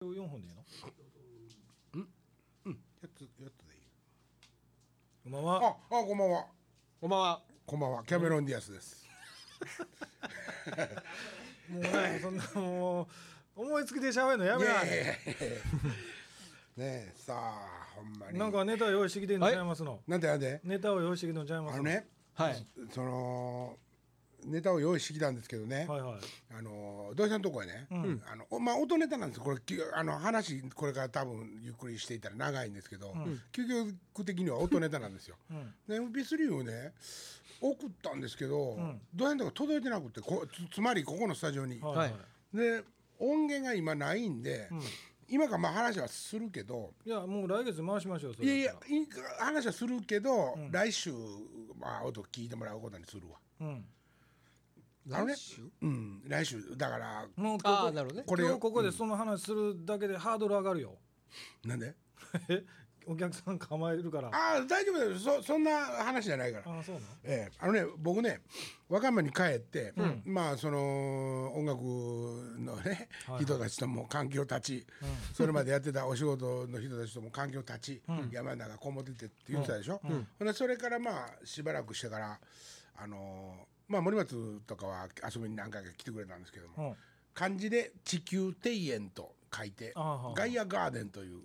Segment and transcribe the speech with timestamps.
[0.00, 0.62] 4本でいいの？
[3.02, 3.80] やつやつでいい。
[5.24, 5.60] こんばんは。
[5.62, 6.46] ああこんばんは。
[7.00, 7.42] こんばんは。
[7.66, 8.02] こんばんは。
[8.04, 9.06] キャメロン・ディアスです。
[11.70, 13.08] もうねそんなもう
[13.62, 15.18] 思いつきで喋るのやめなね
[16.78, 18.38] えさあほんまに。
[18.38, 20.00] なんかネタ用意してきてんのちゃいますの。
[20.06, 20.60] なんでなんで？
[20.64, 22.66] ネタを用意してきてんのちゃいますあのねはい。
[22.90, 23.78] その
[24.46, 26.14] ネタを用意してきたんですけどね、はいはい。
[26.58, 27.94] あの土井さんのとこへね、あ
[28.36, 29.40] のまあ音ネタなんです。
[29.40, 33.14] これきあの話これから多分ゆっくりしていたら長いんですけど、
[33.52, 35.36] 究極的には音ネタなんですよ。
[35.88, 36.92] で MP3 をね
[37.60, 38.78] 送ったんですけど、
[39.14, 41.80] 土井さんのとこ届いてなくてこつつまりここのスタジオに。
[41.80, 42.12] はいはい。
[42.56, 42.82] で
[43.18, 44.70] 音源が今ないんで、
[45.28, 48.74] 今からまあ話はするけどいやもう来月回しましょうそいやいや
[49.38, 51.12] 話はするけど、来週、
[51.78, 53.38] まあ、音聞いてもらうことにするわ。
[53.60, 53.84] らうん
[55.12, 55.34] あのね？
[55.34, 55.62] 来週？
[55.82, 56.76] うん、来週。
[56.76, 58.24] だからもうここああ、なるほどね。
[58.26, 60.98] これ今日ここでその話するだけでハードル上がるよ。
[61.64, 61.94] なんで？
[62.48, 62.64] え？
[63.06, 64.28] お客さん構えるから。
[64.28, 65.18] あああ大丈夫だよ。
[65.18, 65.70] そそんな
[66.04, 66.78] 話じゃないから。
[66.78, 67.06] あそうなの？
[67.24, 68.42] ええ、あのね僕ね
[68.90, 69.94] 和歌山に帰って、
[70.26, 71.80] まあその音楽
[72.60, 74.86] のね、はい人たちとも関係を断ち、
[75.32, 80.08] それまでやってたお仕事の人たちとも関係を断ち、山の中こもっててって言ってたでしょ、ほ
[80.44, 82.38] んでそれからまあしばらくしてから
[82.96, 86.96] あのーまあ森松とかは遊びに何回か来てくれたんですけども、うん。
[87.34, 89.92] 漢字で「地球庭園」と書いて
[90.36, 91.42] ガイアガーデンという、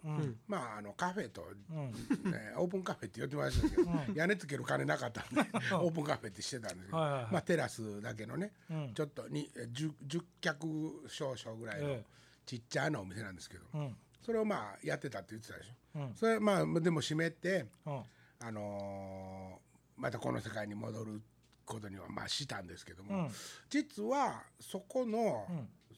[0.47, 5.41] まああのカフェと、ね、オープンカフェって言ってましたけど、屋根つける金なかったんで
[5.73, 8.93] オープンカフェってしてたんですけど、まあ、テラスだけのね、ん。
[8.93, 10.67] ちょっとに 10, 10客
[11.07, 12.03] 少々ぐらいのええ。
[12.45, 13.97] ちっちゃなお店なんですけど、ん。
[14.23, 16.13] それをまあやってたって言ってたでしょ、うん。
[16.15, 18.03] それまあでも閉めて、うん。
[18.39, 19.65] あのー
[19.97, 21.21] またこの世界に戻る
[21.65, 23.29] ことにはまあしたんですけども、うん。
[23.69, 25.47] 実はそこの、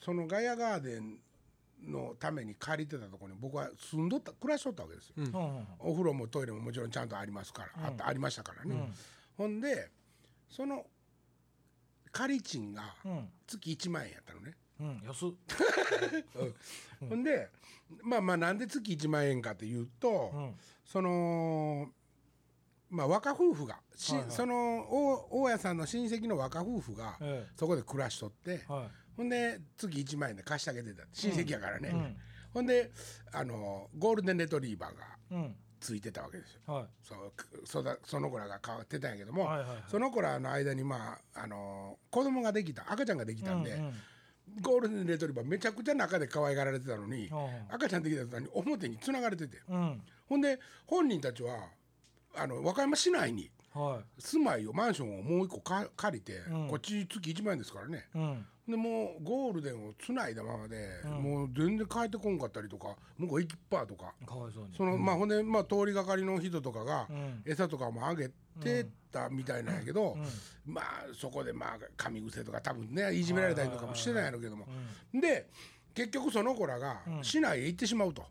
[0.04, 1.18] そのガイアガーデン
[1.86, 5.26] のために借りてたところに僕は住んどった暮らしとったわけですよ、うん。
[5.26, 8.92] うんお風呂もトイレももちろんちゃんとありますから、あったありましたからね、
[9.38, 9.90] ほんで
[10.50, 10.86] その
[12.12, 13.30] 借り賃がうん。
[13.46, 15.02] 月1万円やったのね、うん。
[15.06, 15.30] 安っ。
[17.10, 17.50] ほんで
[18.02, 20.56] まあまあなんで月1万円かっていうと、うん。
[20.86, 21.92] その
[22.90, 24.32] まあ若夫婦が、しはいはい。
[24.32, 24.56] その
[24.90, 27.52] 大大家さんの親戚の若夫婦がええ。
[27.58, 28.90] そこで暮らしとって、はい。
[29.18, 31.04] ほんで月1万円で貸してあげてた。
[31.12, 32.18] 親戚やからね、うん。
[32.54, 32.92] ほんで
[33.34, 35.56] あのゴールデンレトリーバーがうん。
[35.80, 36.62] ついてたわけですよ。
[36.66, 36.86] はい。
[37.04, 37.34] そう
[37.66, 39.78] そだその子らが変わってたんやけども、はいはいはい。
[39.88, 43.94] その子らの間にまああの子供ができた赤ちゃんができたんで、うんうん。
[44.62, 50.02] ゴールデンレトリバーめちゃくちゃ中で可愛がられてたのに、はあ赤ちゃんできた途端に表に繋がれてて、うん。
[50.28, 51.70] ほんで本人たちは
[52.38, 56.68] あの和歌山市内には住まいをマンションをもう一個か借りて、うん。
[56.68, 58.06] こっち月1万円ですからね。
[58.16, 58.46] いうん。
[58.68, 64.14] でもうゴールデンをつないだままで、もう全然帰ってこんかったりとか向こう行きっぱとか。
[64.76, 67.44] その、まあほんで、まあ、通りがかりの人とかが、ん。
[67.46, 68.30] 餌とかもあげ
[68.62, 70.18] てたみたいなんやけど、
[70.66, 74.68] まあそこでまあ噛み癖とか多分ねいじめられたりとかもしてないやろうけども、
[75.14, 75.48] で
[75.98, 78.24] 結局その子らが市内へ行ってしまうと、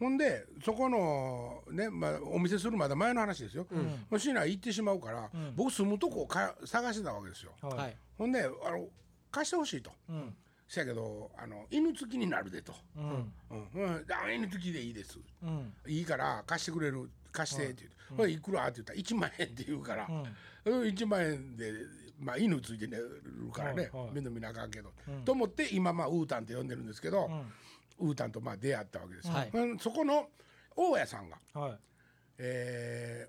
[0.00, 3.66] ほんでそこのね、まあ、お見せするまだ前の話ですよ、
[4.08, 7.52] もう市内行ってしまうから、僕住むとこをか探してたわけですよ。
[7.60, 7.76] はい。
[7.76, 7.96] はい。
[8.16, 8.86] ほんであの
[9.30, 9.90] 貸してほしいと。
[10.08, 10.34] うん。
[10.66, 13.32] せやけどあの犬付きになるでと、うん。
[13.50, 13.82] うん。
[13.82, 15.18] うん、あ犬付きでいいです。
[15.42, 15.74] うん。
[15.86, 20.08] いいから貸してくれる貸してって言って「ほらいくら?」って言ったら1万円って言うから、
[20.64, 21.72] うん、1万円で、
[22.18, 24.12] まあ、犬ついて寝るからね、はいはい。
[24.14, 24.92] 面倒見なあかんけど、
[25.24, 27.30] と思って今まあウータンって呼んでるんですけど、
[27.98, 29.50] ウータンとまあ出会ったわけですよ、はい。
[29.52, 30.28] うんそこの
[30.76, 31.78] 大家さんが、はい。
[32.38, 33.28] え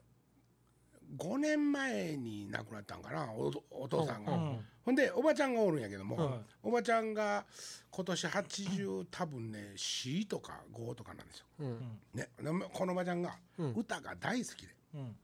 [1.18, 4.40] ー、5年前に亡くなったんかなおお父さんが、
[4.86, 6.40] ほんでおばちゃんがおるんやけども、はい。
[6.64, 7.46] おばちゃんが
[7.92, 11.46] 今年80多分ね C とか5とかなんですよ。
[12.14, 12.30] ね、
[12.74, 13.38] このおばちゃんが
[13.76, 15.16] 歌が大好きで、うん。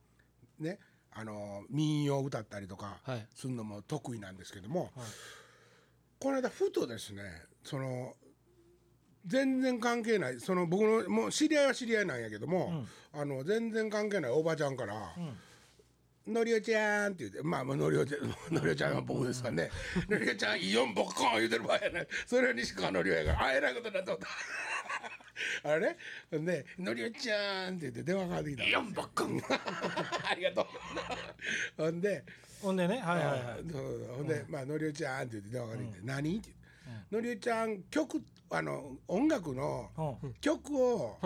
[0.60, 0.78] ね、
[1.12, 3.28] あの民謡を歌ったりとかはい。
[3.36, 4.92] するのも得意なんですけども、
[6.20, 7.24] この間ふとですね
[7.64, 8.14] その
[9.26, 15.12] 全然関係ないその僕のもう知り合いは知り合いなんやけども、あの全然関係ないおばちゃんから
[16.28, 19.72] 「のりおちゃん」って言ってまあまあのりおちゃんのりおちゃんは僕ですからね
[20.08, 24.28] 「のりおちゃんイオンボッコン」言うてる場合やないそれは西川のりおやからあえらいことになっておった。
[25.64, 25.96] あれ？
[26.32, 29.42] ねで「のりおちゃん」って言って電話かかってきた「イオンボッコン」
[30.30, 30.66] ありがとう。
[31.84, 32.24] ほんで
[32.62, 33.72] ほんでねはいはいはい。
[34.18, 36.38] ほんで、まあ、のりおちゃんって言って電話かかってきて、何？
[36.38, 36.59] って言って、
[37.12, 38.22] のりおちゃん曲
[38.52, 39.92] あの音楽の
[40.24, 40.34] うん。
[40.42, 41.18] 曲を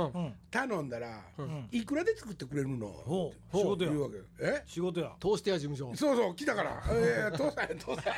[0.51, 1.69] 頼んだら、ん。
[1.71, 2.87] いくらで作ってくれるの？
[2.87, 3.29] ほう。
[3.29, 3.89] って仕事や。
[3.91, 4.63] 言うわけえ？
[4.67, 5.11] 仕事や。
[5.21, 5.95] 通してや事務所。
[5.95, 8.13] そうそう来たから「ええ父さんや父さん」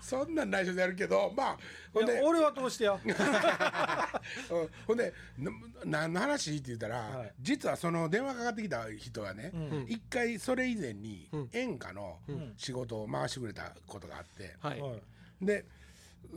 [0.00, 1.58] そんなん内緒でやるけどまあ
[1.92, 2.92] ほんで俺は通してや。
[3.04, 4.68] うん。
[4.86, 5.50] ほんでな
[5.84, 7.32] 何の話って言ったら、はい。
[7.40, 9.86] 実はその電話かかってきた人がねうん。
[9.86, 11.50] 一、回それ以前にうん。
[11.52, 12.54] 演歌のん。
[12.56, 14.80] 仕事を回してくれたことがあって、はい。
[14.80, 15.02] はい。
[15.42, 15.66] で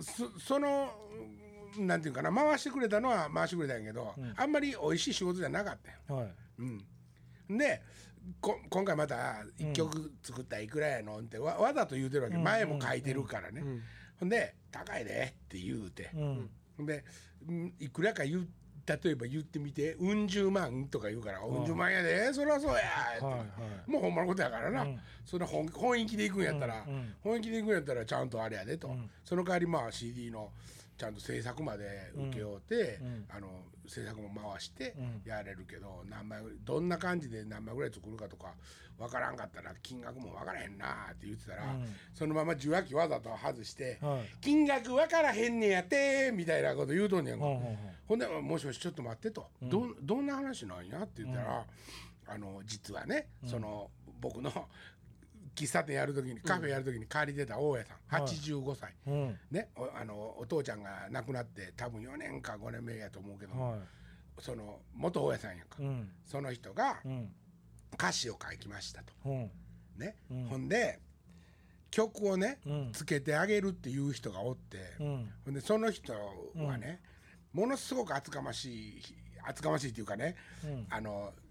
[0.02, 0.90] そその
[1.78, 4.34] なんていうかな回してくれたのは回してくれたんやけど、うん。
[4.36, 6.20] あんまり美味しい仕事じゃなかったよ。
[6.20, 6.34] はい。
[7.50, 7.82] うん、で
[8.40, 12.44] こ今回また一曲作ったらいくらやのってわわざと言うてるわけ、うん。
[12.44, 13.82] 前も書いてるからね、うん。
[14.20, 16.50] ほんで「高いで」って言うて、うん。
[16.78, 17.04] ほんで
[17.48, 18.48] うんいくらか言う
[18.86, 21.66] 例えば言ってみて「うん十万」とか言うから「うん。
[21.66, 22.82] 十万やでそりゃそうや」
[23.88, 25.00] もうほんまのことやからな、うん。
[25.26, 26.86] その本本意気でいくんやったら、
[27.24, 29.10] 本意気でいくんやったらちゃんとあれやでと、うん。
[29.24, 30.52] その代わりまあ CD の
[30.98, 33.26] ちゃんと制作まで請け負うて、うん。
[33.30, 33.48] あの
[33.88, 35.22] 制作も回してうん。
[35.26, 38.54] やれるけど、何枚どんな感じで何枚ぐらい作るかとか
[38.98, 41.86] 分からんかったら金額も分からへんなって言ってたら、うん。
[42.14, 44.22] そのまま受話器わざと外して、はい。
[44.42, 47.46] 金額分からへんねやってみたいなこと言うとんねやんか、
[48.08, 51.66] ほんで「もしもしちょっと待って」と「どんどんな話なんや?」って言ったら、
[52.28, 54.70] あの実はね、その僕の
[55.56, 58.32] 喫茶店やる時にカフェやる時に借りてた大家さん、はい。
[58.32, 58.94] 85歳。
[59.08, 59.40] ううん。
[59.52, 63.78] ね、おあのお父ちゃんが亡くなって多分4年か5年目やと思うけど、は
[64.40, 66.10] その元大家さんやんか、いうん。
[66.26, 67.32] その人がうん。
[67.94, 69.52] 歌詞を書きましたと、うん。
[69.98, 70.16] ね。
[70.32, 70.46] うん。
[70.46, 71.00] ほんで
[71.92, 72.92] 曲をね、うん。
[72.92, 75.32] つけてあげるっていう人がおって、うん。
[75.46, 77.02] ほんでその人はね、
[77.54, 79.02] ものすごく厚かましい
[79.46, 80.88] 厚かましいっていうかね、うん。
[80.90, 81.43] あの空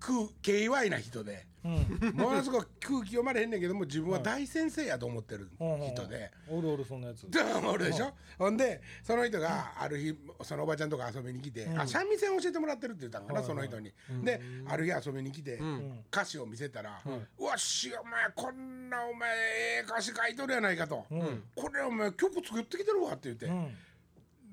[0.00, 2.14] KY な人でうん。
[2.14, 6.30] ものすごく空気読まれへんねんけども自分は大先生やと思ってる人で。
[6.48, 7.26] おるおるそんなやつ。
[7.66, 13.92] おるでしょ、ほんでその人がある日そのおばちゃんとか遊びに来て、あ三味線教えてもらってるって言ったんかな、はいその人に、
[14.22, 16.04] である日遊びに来て、ん。
[16.10, 17.00] 歌詞を見せたら
[17.38, 21.44] 「うわっしお前こんなお前ええ歌詞書いとるやないか」と「ん。
[21.54, 23.76] これお前曲作ってきてるわ」って言って、うん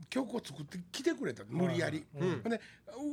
[0.09, 2.61] 曲を作ってきてくれた無理やり、はいほんで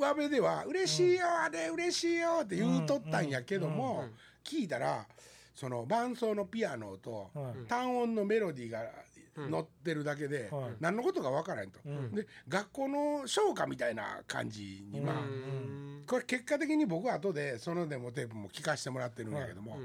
[0.00, 4.08] 上辺では「嬉しいよあれ嬉しいよ」って言うとったんやけども、
[4.42, 5.06] 聞いたら
[5.54, 7.68] その伴奏のピアノとはい。
[7.68, 8.80] 単音のメロディーが
[9.36, 10.76] 乗ってるだけで、はい。
[10.80, 12.12] 何のことか分からへんと、ん。
[12.12, 16.04] で学校の唱歌みたいな感じにまあ、うん。
[16.06, 19.78] これ結果的に僕は後でそのデモテープも聞かせてもらってるんやけども、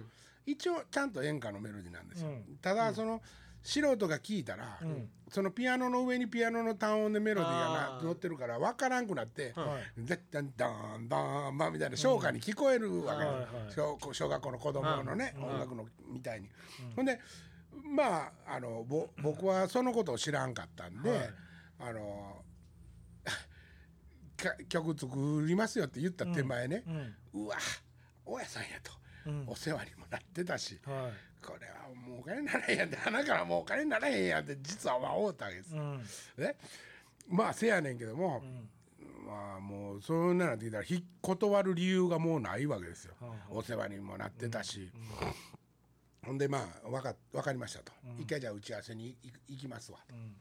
[0.46, 2.58] 一応ちゃんと演歌のメロディーなんですよ、うん。
[2.62, 3.22] ただその
[3.62, 5.10] 素人が聞いたら、ん。
[5.30, 13.36] そのピアノの上にピアノの単音でメロディーが乗ってるから分からんくなってはい「ダッダンダンダンバン」みたいな唱歌に聞こえるわけ、はい。
[13.36, 13.48] はい。
[14.02, 16.50] 小小学校の子供のね、音楽のみたいに。
[16.96, 17.20] ほんで
[17.84, 21.34] まああのぼ僕はそのことを知らんかったんで、はい。
[21.80, 22.44] あの
[24.36, 26.84] か曲作りますよって言った手前ね、
[27.34, 27.44] うん。
[27.46, 27.58] うわ
[28.26, 28.92] 大家さんやと、
[29.28, 29.44] うん。
[29.48, 31.12] お世話にもなってたし、は
[31.46, 35.98] これはもうお金にならへんやんって鼻からもうお金にならへんやんって実はまあ思ったわけです、いうん。
[36.38, 36.56] ね。
[37.28, 38.44] まあせやねんけども、
[39.26, 43.14] まあもうそうなってきたらひ断る理由がもうないわけですよ、
[43.50, 44.92] お世話にもなってたし、
[46.26, 49.16] ほんでまあわかわかりましたと、一回じゃあ打ち合わせに
[49.48, 50.36] 行きますわとん。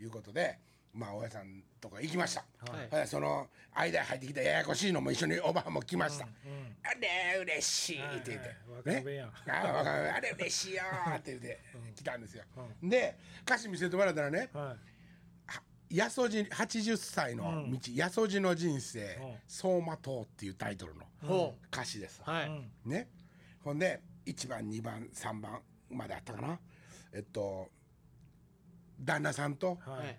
[0.00, 0.58] いうことで
[0.92, 2.94] まあ大家さんとか行きました、はい。
[2.94, 6.28] はいその間に入ってきたややこしいのも一緒におばあも来ました、あ
[7.00, 8.48] れ嬉しいって言って、
[8.88, 8.96] はいはいはい。
[8.96, 9.28] 若部やん。
[9.28, 11.60] あわかるあれ嬉しいよーって言って
[11.94, 12.44] 来たんですよ、
[12.82, 14.76] で歌詞見せてもらったらねは
[15.90, 19.38] い「やそじ80歳の道、やそじの人生、ん。
[19.46, 22.20] 走馬灯」っていうタイトルのほ歌詞です、
[22.84, 23.08] ね。
[23.62, 26.58] ほんで1番2番3番まであったかな。
[27.12, 27.68] えっと
[29.00, 30.14] 旦那さんとははいい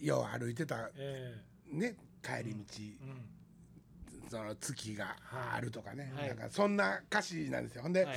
[0.00, 1.34] よう歩いてたえ
[1.72, 4.28] ね帰り道、えうん。
[4.28, 5.16] その月が
[5.54, 6.28] あるとかね、はい。
[6.28, 7.82] なんかそんな歌詞なんですよ。
[7.82, 8.16] ほんで、はい。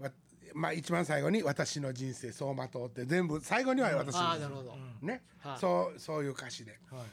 [0.00, 0.10] わ
[0.54, 4.76] まあ一番最後に「私の人生走馬灯」って全部最後には私の人生ああなるほど。
[5.02, 5.58] ね、はい。
[5.58, 6.78] そうそういう歌詞で。
[6.90, 7.04] は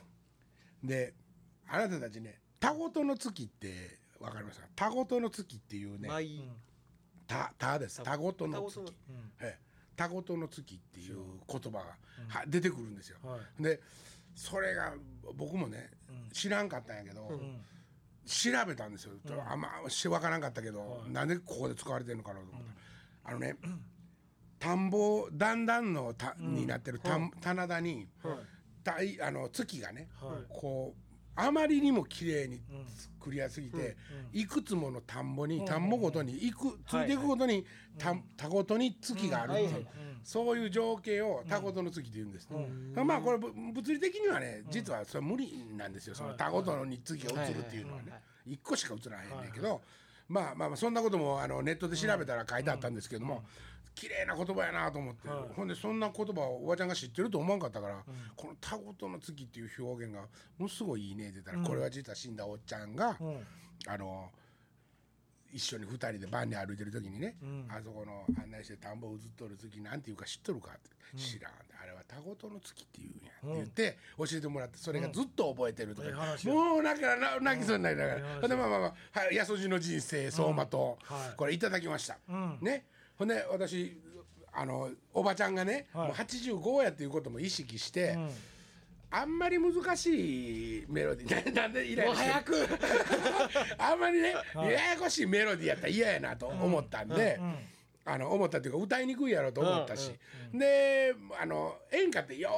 [0.84, 0.88] い。
[0.88, 1.14] で
[1.68, 6.50] あなたたちね「たごとの月」ってわかりますか「たごとの月」っていうねまあいい
[7.28, 8.76] 「た」たです「たごとの月。
[8.76, 8.98] たごとの」
[9.42, 9.69] ええ
[10.00, 11.98] たごとの月」っていう言葉が、
[12.30, 13.18] は出てくるんですよ。
[13.22, 13.64] はい。
[13.64, 13.82] で
[14.34, 14.94] それが
[15.36, 15.92] 僕もね、
[16.32, 17.66] 知らんかったんやけど、ん。
[18.26, 19.14] 調べたんですよ、
[19.46, 19.60] あん。
[19.60, 22.64] まし分からんかったけど、なんでここで使われてるのかなと思っ
[23.24, 23.58] た、あのね
[24.60, 28.08] 田んぼ段々のた、になってる田棚田に、
[28.82, 30.46] たいあの月がね、はい。
[30.48, 30.96] こ
[31.36, 32.60] あまりにも綺麗に
[33.18, 33.96] 作りやすぎて、
[34.34, 37.66] いくつもの田んぼに田んぼごとにいくついていくごとに
[37.98, 39.88] 田田ごとに月があるっていう、
[40.24, 42.50] そういう情景を田ごとの月って言うんです、
[42.96, 46.16] まあこれぶ物理的にはね実はそれ無理なんですよ。
[46.16, 48.14] その田ごとに月が映るっていうのはね。
[48.46, 49.82] 一個しか映らへんねんけど、
[50.28, 53.44] まあまあまあそんなこともあのネットで調べたら書いてあったんですけども、
[54.00, 58.02] 綺麗な言葉やなと思って、ほんでそんな言葉をおばちゃんが知ってると思わんかったから、
[58.38, 60.28] この「田ごとの月」っていう表現がも
[60.60, 63.18] のすごいいいねって言ったら、これは実は死んだおっちゃんが、
[63.88, 64.32] あの
[65.52, 67.36] 一緒に二人で番に歩いてる時にね、
[67.68, 71.52] あそこの案内して田んぼ映っとる月なんていうか知っとるかって、知らん
[71.82, 76.08] あれは田ごとの月っていうんやって言って教えてもらってそれがずっと覚えてるとか、
[76.46, 81.36] もうなんかな泣きそうになりながら、ほんでまあまあまあ、はい、安次の人生走馬灯、はい。
[81.36, 82.60] これいただきました、ん。
[82.62, 82.86] ね
[83.20, 84.02] ほんで私
[84.54, 86.08] あのおばちゃんがね、はい。
[86.08, 88.30] もう85やっていうことも意識して、ん。
[89.12, 92.68] あんまり難しいメロディーな なんでイライラして早く。
[93.78, 97.40] あんまりね、ややこしいメロディーやったら嫌やなと思ったんで、
[98.06, 100.12] あの思ったっていうか歌いにくいやろと思ったし、
[100.54, 102.50] であの演歌ってよ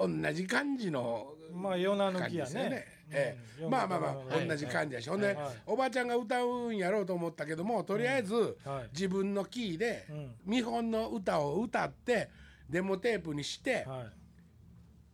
[0.00, 2.50] う同じ感じのまあ夜な抜感きやね。
[2.50, 3.01] じですよね。
[3.12, 3.64] ええ。
[3.64, 3.70] うん。
[3.70, 5.56] まあまあまあ、はい同じ感じやし、ほんで、はい。
[5.66, 8.88] おばちゃんが歌うんやろうと思ったけどもとりあえず、はい。
[8.92, 10.34] 自分のキーで、ん。
[10.44, 12.30] 見本の歌を歌って
[12.68, 14.06] デモテープにして、は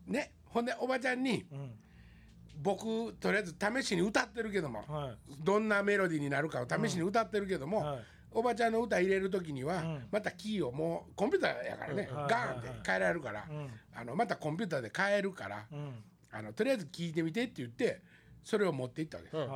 [0.08, 0.12] い。
[0.12, 1.46] ねほんでおばちゃんに、ん。
[2.60, 5.16] 僕とりあえず試しに歌ってるけども、はい。
[5.44, 7.98] どんなメロディーになるかを試しに歌ってるけども、はい。
[8.30, 10.06] おばちゃんの歌入れる時には、ん。
[10.10, 13.70] またキーをもうコンピューターやからね、ガーンって変えられるから、ん。
[13.94, 18.02] あのまたコンピューターで変えるから、うんあのとりあえず聞いてみてって言って
[18.42, 19.50] それを持っていったわけです、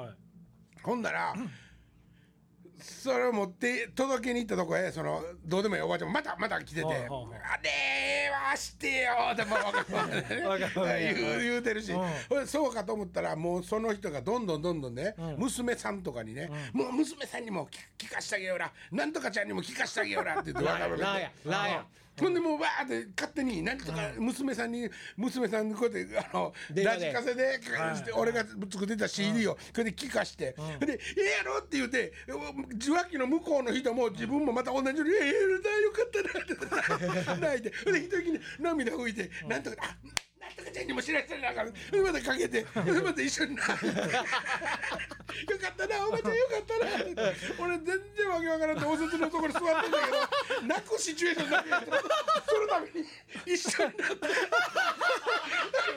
[0.83, 1.35] ほんなら、
[2.83, 11.93] それを持って届けに行ったとこへそのどうでもいいおばちゃんもまたまた来てて「はあれはしてよ」っても う言う言うてるし、
[12.47, 21.87] そうかと思ったらもうその人がどんどんどんどんね、娘さんとかにね、もう娘さんにも聞聞かしてあげようらなんとかちゃんにも聞かしてあげようらって言ってラ分かるーやラーや
[22.21, 32.13] ほんでもうわーって勝手に何とか娘さんに娘さんにこうやってあのラジカセでして俺が作ってた CD をこれで聞かしてで「ええやろ?」って言って
[32.75, 35.31] 受話器の向こうの人も自分もまた同じように「ええ
[35.83, 36.45] よかったな」
[37.35, 37.71] って泣いて。
[37.93, 39.97] で一時に涙拭いて「なんとかあ
[40.43, 41.69] なんとかちゃんにも知らせなあかん」
[42.03, 51.97] またかけてまた一緒にな よかったなおばちゃんよかったな俺全然わけわからんってお説のところに座ってんだけど泣くシチュエーションだけど
[52.49, 53.07] そのために
[53.47, 54.17] 一緒になって。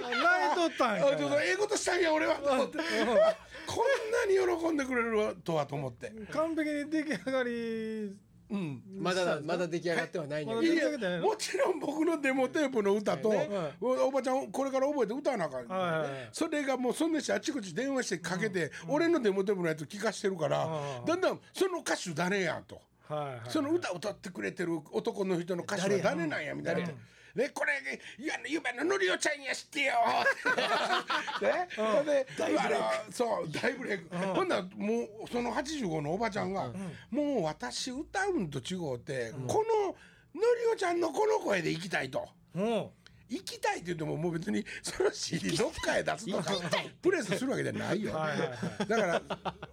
[0.05, 2.77] 泣いとったんあやちょっとええことしたんや俺はと思って。
[2.77, 6.11] こんなに喜んでくれるとはと思って。
[6.31, 8.15] 完璧に出来上がり
[8.49, 8.81] うん。
[8.99, 11.27] まだまだ出来上がってはないんだけど。
[11.27, 13.49] もちろん僕のデモテープの歌と、はい。
[13.81, 16.09] おおばちゃんこれから覚えて歌わなあかん、はいはいはい。
[16.31, 22.81] それがもうそんなしあちこち電話してかけて、俺のデモテープのやつ聞かしてるから、うんだんだんその歌手誰やと。
[23.07, 26.89] はいはいその歌を歌ってくれてる男の人の歌手は誰なんやみたいな。
[27.35, 27.73] ね、これ
[28.17, 29.93] いやゆばののりおちゃんや知ってよ。
[31.41, 32.05] ね、ほん。
[32.05, 32.25] で
[32.57, 32.69] あ
[33.07, 36.71] のそう大ブレイク、ほんならもうその85のおばちゃんが、
[37.09, 42.27] もう私歌うんと違うて、こののりおちゃんのこの声で行きたいと。
[42.53, 42.93] も
[43.27, 46.53] 行きたいって言ってももう別にその CD どっかへ出すとか
[47.01, 48.13] プレスするわけじゃないよ。
[48.13, 49.21] はいはいはだから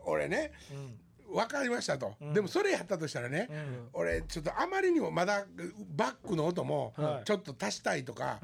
[0.04, 0.52] 俺ね
[1.32, 3.48] 分かりましたと、でもそれやったとしたらね、
[3.92, 5.44] 俺ちょっとあまりにもまだ
[5.94, 7.24] バックの音もはい。
[7.24, 8.40] ちょっと足したいとか、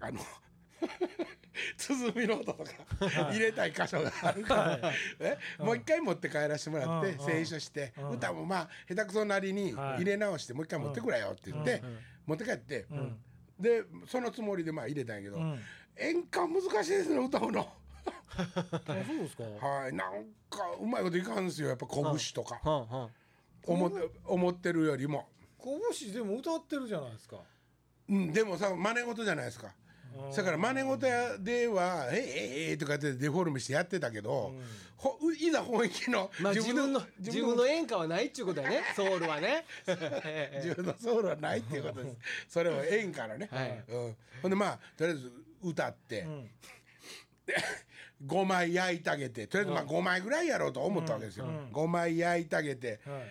[0.00, 0.20] あの
[1.76, 2.70] 鼓の音とか
[3.30, 7.18] 入れたい箇所があるから、えもう一回持って帰らせてもらってうん。
[7.18, 11.82] 清書して歌もまあ下手くそなりに入れ直してもう一回持ってくれよって言って
[12.26, 12.86] 持って帰って
[13.58, 15.58] でそのつもりでまあ入れたんやけどん。
[15.96, 17.68] 演歌難しいですね歌うの。
[18.36, 18.46] あ
[18.86, 19.44] そうですか。
[19.66, 21.68] はい、なんかうまいこといかんですよ。
[21.68, 23.10] やっぱ拳とか、はんはん
[23.66, 25.28] 思って思ってるよりも、
[25.62, 27.36] 拳でも歌ってるじゃないですか。
[28.08, 29.72] うん、でもさ真似事じゃないですか。
[30.36, 34.52] だから真似事やでは「ええええとかってデフォルメしてやってたけど、
[34.96, 38.82] ほいざ本気のまあ自分の自分の演歌はないっちゅうことだね。
[38.96, 39.64] ソウルはね。
[40.62, 42.16] 自分のソウルはないっていうことです。
[42.48, 43.84] それは演歌のね、はい。
[43.88, 45.32] うん、ほんでまあとりあえず
[45.62, 46.50] 歌って、ん。
[47.46, 47.54] で
[48.26, 49.46] 5枚焼いてあげて。
[49.46, 53.22] とりあえずまあ5枚ぐらいやろうと思ったわけですよ、5枚焼いてあげて、はい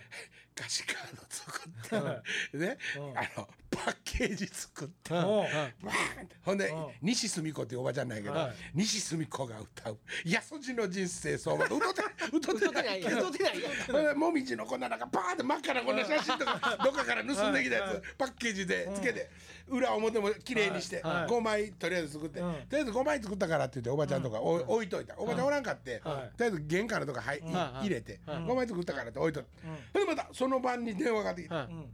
[0.58, 3.18] 歌詞カード作って、ね、うん。
[3.18, 6.36] あのパッケージ作って、おうわーって。
[6.42, 6.86] ほんで、うん。
[7.02, 8.52] 西澄子っていうおばちゃんなんやけど、はい。
[8.74, 12.02] 西澄子が歌う「やそじの人生相場」歌って
[12.36, 13.00] 歌ってない。
[13.00, 13.54] 歌ってない
[13.90, 19.30] ほんでもみじのこんななんかバーって真っ赤なこんな写真とかどっかから盗んできたやつパッケージでつけて
[19.68, 21.30] 裏表も綺麗にしてはい。
[21.30, 22.52] 5枚とりあえず作ってうん。
[22.52, 25.14] とりあえず5枚作ったからって言っておばちゃんとかお置いといた。
[25.16, 26.30] おばちゃんおらんかってとはい。
[26.38, 29.48] りあえず玄関のとか入れてはい5枚作ったからって置いといて。
[29.64, 29.70] うん。
[30.06, 31.86] ほんでまたその晩に電話がかかってきてはいうん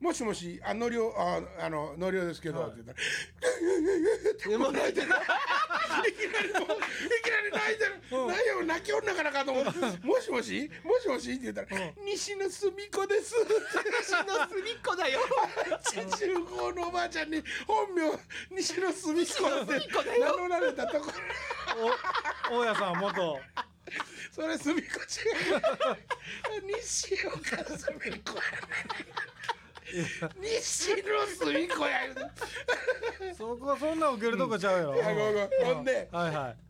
[0.00, 3.02] もしもし、あ、のりお、あ、あの、のりおですけど、はいって言った
[4.44, 4.50] ら。
[4.50, 6.84] でも泣いてるいきなりもう、い
[7.18, 7.98] きなり泣いてる。
[8.08, 10.06] 何や、泣きおんなかなかと思って。
[10.06, 11.68] もしもし、もしもしって言ったら、
[12.06, 13.34] 西野すみ子です。
[13.98, 15.18] 西野隅っこだよ
[16.14, 21.06] 中高のおばあちゃんに、本名、西野すみ子って名乗られたとこ
[22.52, 22.56] ろ。
[22.56, 23.40] お大家さん元
[24.32, 25.06] それすみ子違う。
[26.82, 28.22] 西岡すみ子やね。
[30.40, 32.00] 西野すみ子や。
[33.36, 36.67] そこそんな受けるとこちゃうよ、いやごめんごめんほんではいはい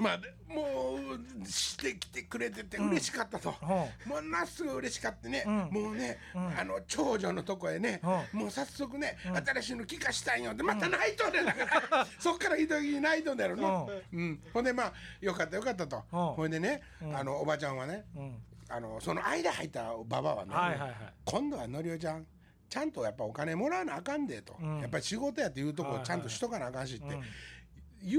[0.00, 0.98] まあでも
[1.42, 5.54] うしてきてくれてて嬉しかったと、うものすごい嬉しかったね、うん。
[5.70, 6.58] もうね、ん。
[6.58, 8.00] あの長女のとこへね、
[8.32, 9.16] うもう早速ね、
[9.46, 11.44] 新しいの聞かしたいよってまた泣いとんねん。
[11.44, 14.40] だから、そっから一時泣いとんだろの、うん。
[14.52, 16.26] ほんでまあよかったよかったと、うん。
[16.34, 17.16] ほんでね、うん。
[17.16, 18.36] あのおばちゃんはねうん。
[18.68, 20.54] あのその間入ったババアはね、
[21.24, 22.26] 今度はのりおちゃん
[22.68, 24.80] ちゃんとやっぱお金もらわなあかんでと、うん。
[24.80, 27.22] やっぱり仕事やっていうとこをちゃんとしとかなあかんしって、うん
[28.02, 28.18] 言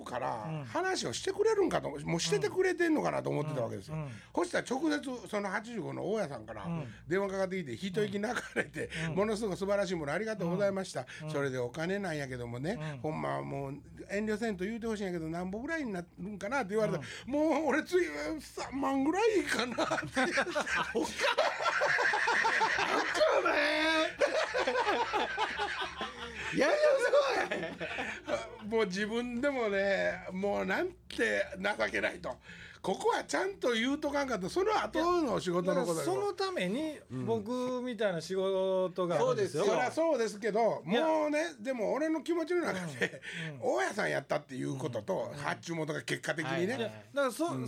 [0.00, 0.64] うからうん。
[0.64, 3.94] 話をしてくれるんかともうしててくれてんのかなと思ってたわけですよ。
[3.94, 4.02] うん。
[4.02, 4.10] うん。
[4.34, 6.86] そしたら直接その85の大家さんからん。
[7.08, 13.74] 電話かかってきて一息流れて、ものすごく素晴らしいものありがとうございました、それでお金なんやけどもね、ほんまはもう
[14.10, 20.20] 遠慮せんと言うてほしいんやけど何ぼぐらいになるんかなって言われたら、もう俺つい3万ぐらいかなって。
[26.54, 28.35] い やいやす
[28.66, 32.36] もう自分でもねもうなんて情けないと。
[32.86, 39.64] ここはちゃんと言うとかんかとその後の仕事のことらそのために僕みたいな仕事があるんですよ。
[39.64, 43.20] そりゃそうですけどもうねでも俺の気持ちの中で、
[43.60, 46.80] 大家さんやったっていうことと、発注元が結果的にね、はい。
[46.80, 47.66] いやだからそ、直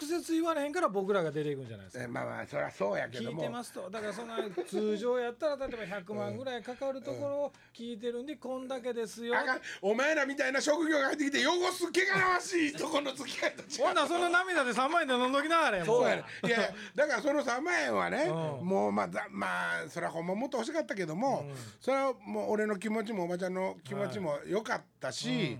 [0.00, 2.04] 接言われへんから僕らが出ていくんじゃないですか。
[2.04, 3.40] えまあまあそりゃそうやけども。
[3.40, 3.88] 聞いてますと。
[3.88, 4.36] だからそんな
[4.68, 9.34] 通常やったら例えば100万ぐらいかかるところを聞いてるんでこんだけですよ。
[9.80, 13.86] お前らみたいな職業が入ってきて汚す汚らわしいとこの付き合いと違う。
[13.86, 16.24] ほんならその涙で3万円で飲んどきながらもそうやね。
[16.44, 16.58] いや
[16.94, 18.66] だからその3万円はね、うん。
[18.66, 19.46] もうまあだま
[19.84, 21.46] あそれはほんまもっと欲しかったけども、
[21.80, 25.58] それはもう俺の気持ちもおばちゃんの気持ちも良かったし、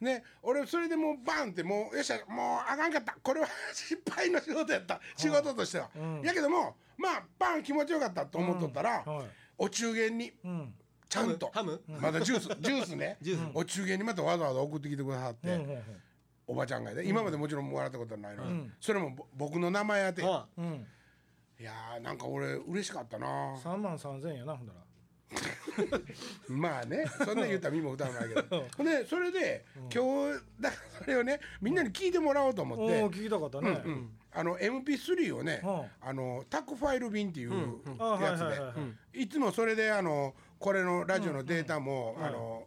[0.00, 3.16] ね俺それでもうバンってもうよっしゃもうあかんかった。
[3.22, 5.00] これは失敗の仕事やった。
[5.16, 6.22] 仕事としては、うん。
[6.22, 9.16] やけどもまあバン気持ちよかったと思っとったら、うん。
[9.16, 9.26] はい。
[9.58, 10.74] お中元にうん。
[11.08, 11.50] ちゃんと。
[11.52, 11.82] ハム？
[11.88, 13.18] まだジュースジュースね。
[13.52, 15.82] お中元にまたわざわざ送ってきてくださって、うんうん
[16.50, 18.72] おばちゃんがね今までもちろんもらったことはないのに、うん。
[18.80, 20.86] それもぼ僕の名前当て、はうんうん。
[21.60, 23.26] いやーなんか俺嬉しかったな。
[23.56, 24.80] 3万3000円やなほんだら。
[26.48, 28.66] まあねそんな言うたら身も蓋もないけど。
[28.76, 33.82] ほんでそれで、今日だからそれをねみんなに聞いてもらおうと思って、おお聞きたかったね。
[33.84, 36.08] うんあの MP3 をね、うん。
[36.08, 38.74] あのタクファイル便っていうあはいやつではいはいは
[39.14, 39.28] いい。
[39.28, 42.66] つもそれであのこれのラジオのデータも、あの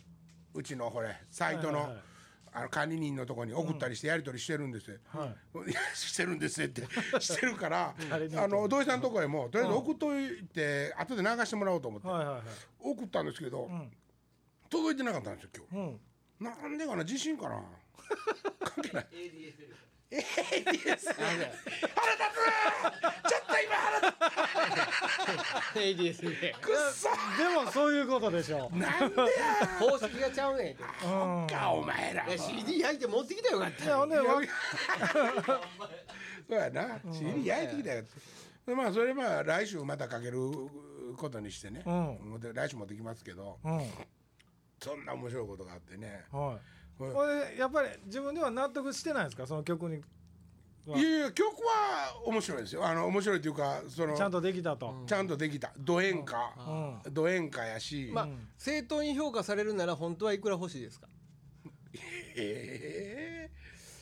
[0.53, 2.12] うちのこれサイトの,、はいはいはい
[2.55, 4.89] あの管理人のところに送ったりしてやり取りしてるんです。
[4.91, 4.97] よ。
[5.07, 5.25] は
[5.65, 5.69] い。
[5.71, 6.83] いやしてるんですって。
[7.19, 7.95] してるから
[8.35, 12.07] あの土井さんのとこへもとりあえず送っといて後で流してもらおうと思って。
[12.07, 12.43] はいはいはい。
[12.79, 13.91] 送ったんですけど、ん。
[14.69, 15.99] 届いてなかったんですよ今うん。
[16.39, 17.63] 日なんでかな地震かな？
[18.63, 19.07] 関係ない。
[19.11, 19.53] ADS
[20.11, 21.05] 腹立つ！
[21.05, 24.09] ちょっと今腹
[25.73, 28.77] 立 ADS でつくっそでもそういうことでしょう。
[28.77, 30.83] なんでや方式がちゃうねんて。
[30.83, 30.85] う
[31.43, 31.47] ん。
[31.47, 32.27] かお前ら。
[32.27, 34.23] いや CD 焼いて持ってきたらよかったいやほんでわ
[36.49, 36.99] そうやな。
[37.11, 38.07] CD 焼いてきたやつ
[38.65, 40.39] でまあそれまあ来週またかける
[41.17, 42.39] ことにしてね、うん。
[42.39, 43.59] で来週持ってきますけど。
[43.63, 43.81] うん。
[44.81, 46.25] そんな面白いことがあってね。
[46.31, 46.59] は
[46.99, 47.03] い。
[47.03, 47.13] うん。
[47.13, 49.45] これやっぱり自分では納得してないですか？
[49.47, 50.01] その曲に
[50.85, 52.85] いやいや曲は面白いですよ。
[52.85, 55.03] あの面白いっていうかそのちゃんとできたと。
[55.07, 55.71] ちゃんとできた。
[55.77, 56.35] ド演歌、
[57.05, 61.07] うド演歌やし、まあ正当に評価されるなら本当はいくら欲しいですか？
[62.35, 63.49] え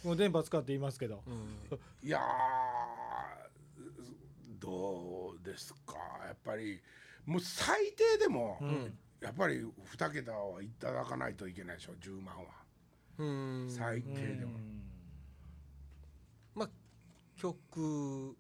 [0.04, 1.22] もう電波使って言いますけど。
[1.28, 2.22] ー いやー
[4.60, 5.96] どうですか？
[6.26, 6.82] やっぱり
[7.26, 8.58] もう最低でも、
[9.20, 12.44] やっぱり2桁はいただかないといけないでしょ10万は。
[13.20, 13.70] うん。
[13.70, 14.62] 最低でも、まあ
[17.41, 18.36] 曲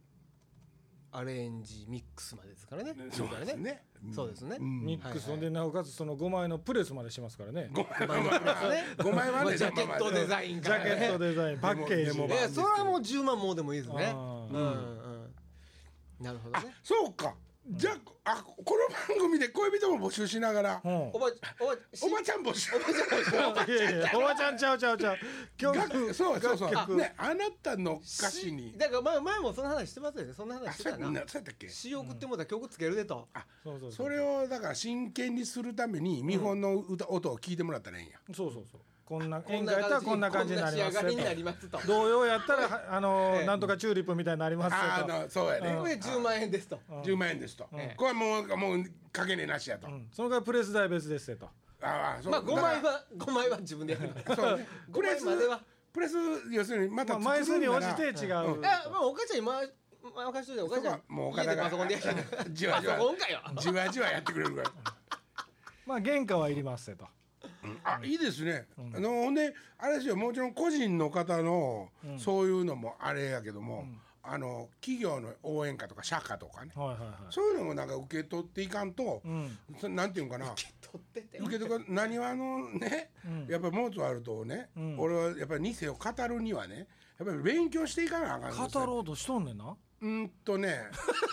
[1.11, 2.95] アレンジミックスまでですからね。
[3.11, 3.83] そうですね。
[4.15, 4.85] そうですね、ん。
[4.85, 7.69] ミックス、でなおかつその5枚のプレスまでしますからね。
[7.73, 15.33] ご枚5枚はねジャケットデザインからねジャケットデザインパッケージでもいやそれはもう10万もうでもいいですねうんうん
[16.19, 17.35] なるほどねそうか
[17.69, 17.91] じゃ
[18.25, 20.81] ああこの番組で恋人も募集しながら。
[20.83, 20.91] うん。
[20.91, 21.27] おばおば
[22.03, 22.71] おばちゃん募集。
[23.71, 25.17] いやいやおばちゃんちゃうちゃうちゃう。
[25.57, 28.73] 曲楽そうそうそうねあなたの歌詞に。
[28.77, 30.33] だから前前もその話してますよね。
[30.33, 31.05] そんなあ話してたな。
[31.05, 31.39] そうやった。
[31.39, 31.69] っけ？
[31.69, 33.27] 詩送ってもうたら曲つけるでと。
[33.63, 38.17] そうそうそれをだから真剣にするために見本の歌音を聞いてもらったらいいんや。
[38.33, 40.61] そうそうそうこんな演歌やったらな感じこんな感じに
[41.25, 41.77] なりますと。
[41.79, 43.45] と同様やったら はあのええ。
[43.45, 45.75] なんとかチューリップみたいになりますあよとのそうやね。
[45.77, 46.79] これ10万円ですと。
[46.87, 47.67] 10万円ですと。
[47.73, 49.87] ええこれはもうもうかけねなしやと。
[49.87, 50.07] うん。
[50.13, 51.49] その代わりプレス代別ですよと。
[51.81, 52.31] ああそう。
[52.31, 54.23] まあ5だから枚は5枚は自分でやります。
[54.41, 54.57] そう。
[54.57, 55.61] ね5枚までは。
[55.91, 56.15] プレス
[56.49, 58.13] 要するにまたまあ枚数に応じて違う。
[58.13, 62.53] ういやまあお母ちゃん今任しといてお母ちゃんもうお家で方がパソコンでやる。
[62.53, 62.97] じわじわ。
[63.59, 64.71] じわじわやってくれるから。
[65.85, 67.05] まあ原価はいりますよと
[67.83, 70.15] あいいですね、あのほんであれですよ。
[70.15, 73.85] もちろん個人の方の、そういうのもあれやけども、
[74.23, 76.71] あの企業の応援歌とか社歌とかね。
[76.75, 77.07] はいはいはい。
[77.29, 79.57] そういうのもなんか受け取っていかんと、うん。
[79.79, 80.45] そなんていうんかな。
[80.81, 81.39] 取ってて。
[81.39, 83.09] 受け取る何はあのね、
[83.47, 84.99] やっぱりモーツァルトをね、ん。
[84.99, 90.87] 俺はやっぱり2世を語るにはねやっぱり勉強していかなあかん語ろうとしとんねんなうんとね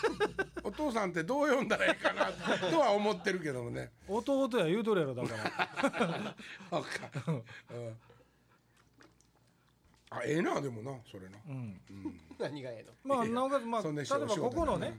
[0.63, 2.27] お父さんってどう読んだらいいかな
[2.71, 3.91] とは思ってるけどもね。
[4.07, 6.37] 弟や言うとるやろだから。
[6.71, 6.89] そうか、
[7.29, 7.43] うん、
[10.11, 11.81] あええなでもなそれな、うん。
[12.39, 14.99] 何がええまあなおかつまあ例えばここのね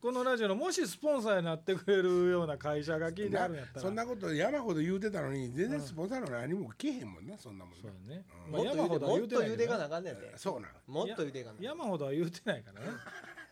[0.00, 3.80] このラジオのもしスポンサーになってくれるような会社が聞いてあるんやったら。
[3.82, 7.74] そんなこと山ほど言うてたのに全然スポンサーの何も来えへんもんなそんなもん。
[7.74, 9.84] なそうやね、のもっと言うてまあ山ほどはもっと言うていかな。
[9.84, 10.16] あかんねん。
[10.16, 11.56] てそうなのもっと言うていかな。
[11.60, 12.86] 山ほどは言うてないからね。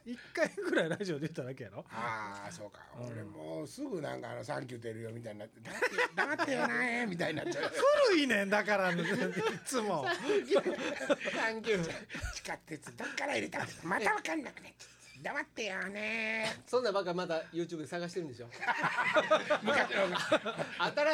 [0.06, 1.84] 一回ぐらいラジオで言っただけやろ。
[1.90, 7.70] ああそうか、俺もうすぐなんかあの「サンキューてるよ」みたいになって「黙って黙ってよなー」みたいになっちゃう
[8.08, 8.90] 古いねんだから。
[8.90, 8.96] い
[9.66, 10.06] つも。
[10.08, 11.90] サンキュー。
[12.32, 14.74] 地下鉄どっから入れたまたわかんなくね
[15.22, 16.56] 黙ってよね。
[16.66, 18.48] そんなばっかまだ YouTube で探してるんでしょ？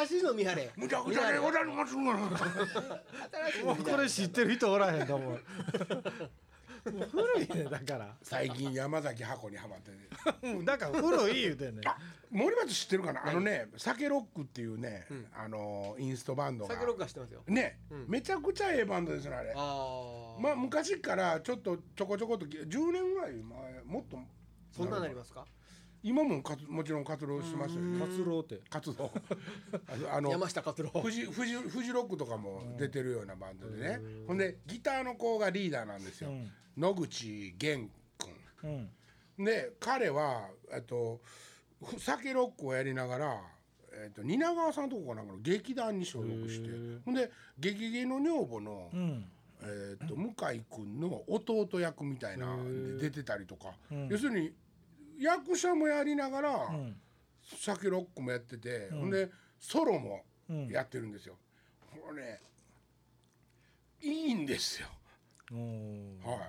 [0.05, 0.71] 新しいの見はれ。
[0.75, 5.41] むちゃくちゃでございますが新しいもうこれ知ってる人おらへんと思う
[6.91, 8.15] もう古いねんだから。
[8.21, 9.97] 最近山崎箱にはまってね
[10.57, 11.87] うんだから古い言うてんねん。
[11.87, 11.97] あ
[12.31, 13.27] 森松知ってるかな？
[13.27, 16.73] あのね酒ロックっていうね、あのインストバンドが。
[16.73, 17.41] 酒ロックは知ってますよ。
[17.47, 19.53] ね、めちゃくちゃええバンドですねあれ。
[19.55, 24.17] ああまあ昔からちょっとちょこちょこと10年ぐらい前もっと。
[24.75, 25.45] そんななりますか？
[26.05, 27.99] 今もかつもちろん活動してますよね。
[27.99, 28.61] 活動って。
[28.69, 29.11] 活動。
[30.13, 36.51] あの山下達郎フジフジフジロックとかも出てるようなバンドでね、ほんでギターの子がリーダーなんですよ、うん。
[36.77, 37.89] 野口玄
[38.63, 38.91] うん。
[39.35, 41.21] 君で彼はえっと
[41.83, 43.41] ふ酒ロックをやりながら、
[43.93, 46.69] えっと、蜷川さんとこかなんかの劇団に所属して。
[47.03, 49.31] ほんで「ゲゲゲの女房の」うん。
[49.61, 52.55] えー、と向井君の弟役みたいな
[52.99, 53.73] で出てたりとか、
[54.09, 54.53] 要するに
[55.19, 56.95] 役者もやりながら、ん。
[57.59, 60.23] 酒ロックもやってて、ほんでソロも
[60.69, 61.35] やってるんですよ。
[61.91, 62.39] これね
[64.01, 64.87] いいんですよ。
[66.23, 66.47] は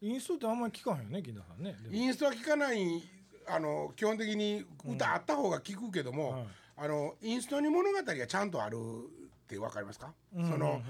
[0.00, 1.76] インストってあんまり聞かへんよね金田さんね。
[1.90, 3.02] インストは聞かない
[3.48, 6.46] あの基本的に歌あった方が聞くけども、はい。
[6.78, 10.82] あのインストに物語がちゃんとあるって分かりますか、その、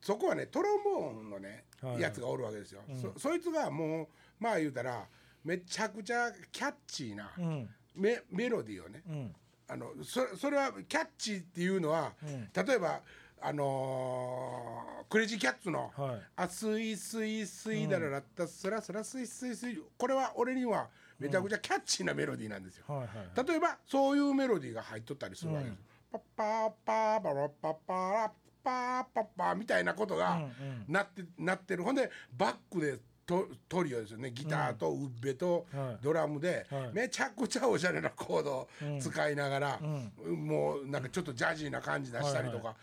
[0.00, 1.92] そこはねトロンボーンのね、はい。
[1.92, 4.08] はいやつがおるわけですよ、そそいつがもう
[4.40, 5.06] まあ言うたら
[5.44, 7.68] めちゃくちゃキャッチーなうん。
[7.96, 9.02] メ,、メロディーをね。
[9.08, 9.34] うん。
[9.70, 13.02] あのそそれはキャッチーっていうのは、例えば
[13.40, 22.84] あのークレイジーキャッツのはい「あすいすいすいだららったスラスラすいすいすい」これは俺にはめちゃくちゃキャッチーなメロディーなんですよ。
[22.88, 25.82] はいはい例えばそういうメロディーが入っとったりするわけです。
[26.12, 28.30] パッパーパーパラッパッパー
[28.64, 30.40] パーパッパーみたいなことが
[30.88, 31.82] なって,、なってる。
[31.82, 34.30] ほんでバックでトトリオですよね。
[34.30, 35.98] ギターとウッベとはい。
[36.02, 36.90] ドラムで、はい。
[36.94, 39.80] めちゃくちゃおしゃれなコードを使いながら、
[40.24, 42.74] もうなんかちょっとジャジーな感じ出したりとか。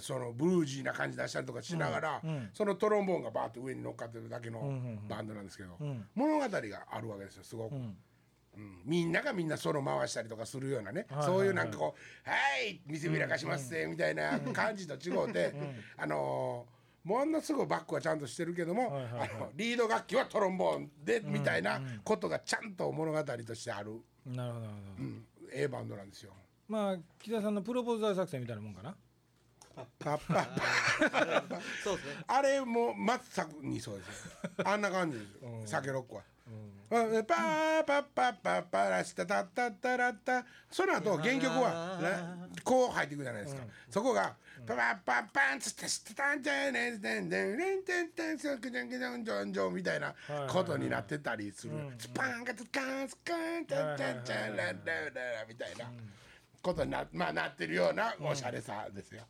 [0.00, 2.22] そのブルージーな感じ出したりとかしながら、
[2.54, 4.60] そのトロンボーンがバーッと上に乗っかってるだけの
[5.08, 5.78] バンドなんですけど、
[6.14, 7.76] 物語があるわけですよすごく。
[7.76, 7.96] うん。
[8.84, 12.34] みんながみんなソロ回したりとかするようなね、はいそういうなんかこう「は
[12.66, 15.54] い見せびらかしますぜ」みたいな感じと違うて、
[15.96, 16.75] あのー
[17.06, 25.04] ものすごいバックはちゃんとしてるけども、あのリード楽器はトロンボーンで、みたいなことがちゃんと物語としてある、なるほどなるほど。
[25.04, 26.32] うん、ええバンドなんですよ。
[26.68, 28.96] まあ木田さんのプロポーズ大作戦みたいなもんかな。
[29.76, 34.32] パッパッパッそうですねあれも松作にそうですよ
[34.64, 36.22] あんな感じですよ、酒ロックは。
[36.88, 40.44] パーパーパッパッパラスタタッタッタラッタ。
[40.70, 50.14] その後原曲はなこう入っていくじゃないですか、そこがパパッパッパンツタスタタンテンレンテンテンレンテンテンソクジョンジョンジョンジョンみたいな
[50.48, 55.90] ことになってたりするスパンガツカンスカンタンタンチャンランランランみたいな
[56.62, 59.22] ことにな,、まあ、なってるようなおしゃれさですよ。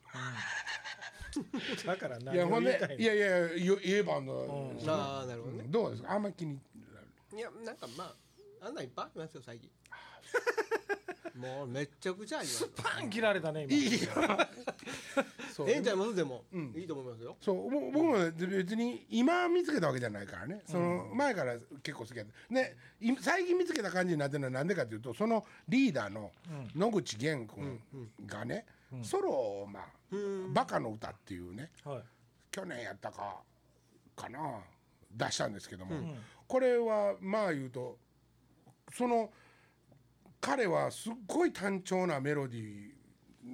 [1.85, 3.27] だから何いやほんでいやいや
[3.57, 6.59] よ言えばの、ああなるほどねどうですかあんま気に
[7.35, 9.71] いやなんかまああんなんいっぱいありますよ最近。
[11.37, 13.75] もうめっちゃくちゃありますパン切られたね今。
[13.75, 14.09] いいよ。
[15.53, 15.71] そう。
[15.71, 17.37] ええんちゃいますでも、いいと思いますよ。
[17.43, 18.15] そうぼ僕も
[18.49, 20.63] 別に今見つけたわけじゃないからね。
[20.67, 22.55] その前から結構好きやった。
[22.55, 26.33] ねい最近見つけた感じになってるのはなんでかというとそのリーダーの
[26.75, 27.83] 野口源君
[28.25, 28.65] がね、
[29.03, 29.87] ソロをまあ
[30.55, 32.03] 「バカの歌」っていうねはい。
[32.51, 33.43] 去年やったか
[34.17, 34.61] かな
[35.13, 36.15] 出したんですけども、
[36.47, 37.99] これはまあ言うと
[38.93, 39.31] その
[40.41, 42.97] 彼はすっごい単調なメロディー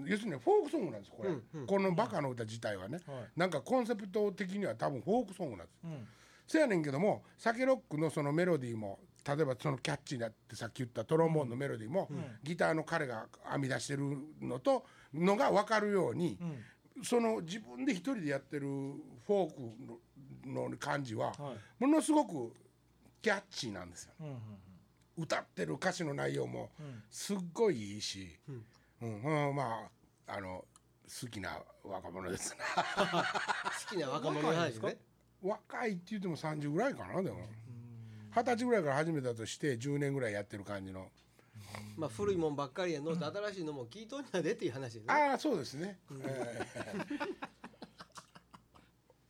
[0.07, 1.31] 要するにフォークソングなんですこれ、
[1.67, 3.31] この「バカの歌」自体はね、はい。
[3.37, 6.09] なんかコンセプト的には多分フォークソングなんです、ん。
[6.47, 12.09] せやねんけどもサケロックのそのメロディーも例えばそのキャッチーなってさっき言ったトロンボーンのメロディーも、
[12.43, 14.03] ギターの彼が編み出してる
[14.41, 16.39] のとのが分かるように、
[17.05, 22.53] その自分で一人でやってるフォークのの感じは、はものすごく
[23.23, 24.13] キャッチーなんですよ。
[24.21, 24.37] うんうん
[25.15, 26.71] 歌ってる歌詞の内容も
[27.11, 29.23] すっごいいいし、うん。
[29.23, 29.55] うん。
[29.55, 29.89] ま
[30.27, 30.65] ああの
[31.21, 32.59] 好きな若者ですね
[33.91, 34.97] 好きな若者なんですね
[35.43, 37.47] 若いって言っても30ぐらいかなでも。
[38.35, 41.11] 二十歳ぐらいから始めたとして10年ぐらいやってる感じの。
[41.97, 45.13] まあ古いもんばっかりやのって新しいのも聞いとんやでっていう話ですね。
[45.13, 47.62] ああそうですね、ええ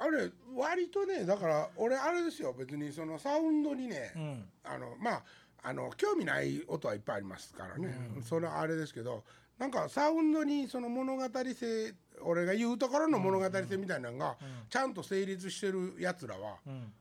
[0.03, 4.45] あれ割とねだから俺あれですよ別にそのサウンドにね、ん。
[4.65, 5.23] あのまあ
[5.65, 7.95] あの興味ない音はいっぱいありますからね、
[8.29, 9.23] それはあれですけど
[9.59, 11.23] なんかサウンドにその物語
[11.55, 14.37] 性俺が言うところの物語性みたいなのが
[14.69, 16.93] ちゃんと成立してるやつらは、ん。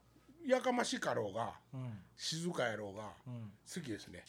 [0.47, 1.97] やかましかろうがうん。
[2.15, 3.51] 静かやろうがん。
[3.73, 4.23] 好きですね。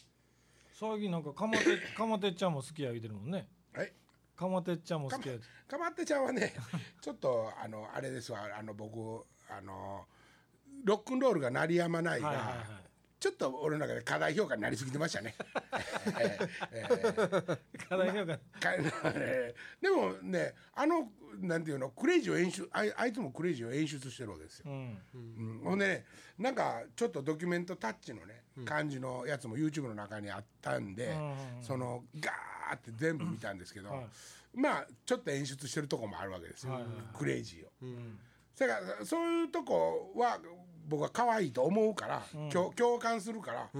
[0.72, 3.46] 最近なんかかまてかまてっちゃんも好きや言うてるもんね。
[3.74, 3.92] はい
[4.36, 5.34] かまてっちゃんも好きや
[5.68, 6.54] かまってちゃんはね
[7.00, 8.48] ちょっとあのあれですわ。
[8.58, 10.06] あの僕あの
[10.84, 12.66] ロックンロールが鳴りやまないが、はいはいはい。
[13.20, 15.36] ちょっと俺の中で過大評価になりすぎてましたね。
[17.88, 18.36] 課題評価。
[18.36, 18.74] か
[19.14, 24.64] えー でもねあのなんていうのクレイジーを演出あいあいつもクレイジーを演出してるわけですよ。
[24.70, 25.02] うん。
[25.14, 25.60] うん。
[25.64, 26.06] ほんでね
[26.38, 34.06] なんかちょっとドキュメントタッチのね、感じのやつも YouTube の中にあったんで、うんそのガーって全部見たんですけど、はい。
[34.54, 36.78] まあちょっと演出してるとこもあるわけですよ、
[37.16, 37.70] クレイジーを。
[38.58, 40.38] だからそういうとこは
[40.86, 43.70] 僕は可愛いと思うから、共共感するから、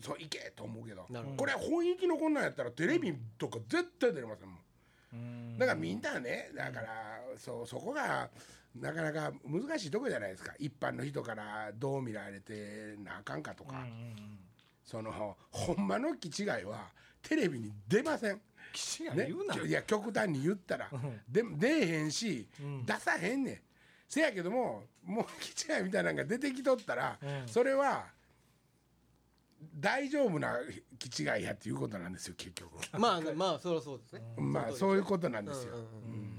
[0.00, 4.58] そそういけと思うけどこれ本気のこんなんやったらテレビとか絶対出れませんもん。
[5.12, 5.58] うん。
[5.58, 8.30] だからみんなねだからそうそこが
[8.74, 10.52] なかなか難しいとこじゃないですか。
[10.58, 13.86] 一般の人からどう見られてなあかんかとか、
[14.84, 16.88] そのほんまの気違いは
[17.22, 18.40] テレビに出ません。
[18.72, 19.26] 岸がね。
[19.26, 20.90] 言うな、いや極端に言ったら。
[21.28, 22.48] で出えへんし、
[22.84, 23.60] 出さへんねん。
[24.08, 27.48] せやけどももう気違いみたいなのが出てきとったら、うん。
[27.48, 28.06] それは
[29.76, 30.58] 大丈夫な
[30.98, 32.72] 気違いやっていうことなんですよ結局。
[32.98, 34.22] まあまあそりゃそうですね。
[34.36, 35.76] まあそういうことなんですよ。
[35.76, 35.80] うん。
[35.80, 36.32] うん。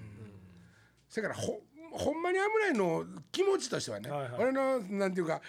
[1.09, 1.61] それからほ
[1.97, 4.31] ほんまに危ないの気持ちとしてはね、はいはい。
[4.39, 5.41] 俺のなんていうか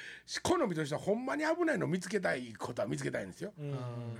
[0.42, 3.52] 好みとしてはほんまに危ないの見つけたいことは見つけたいんですよ。
[3.59, 3.76] うん。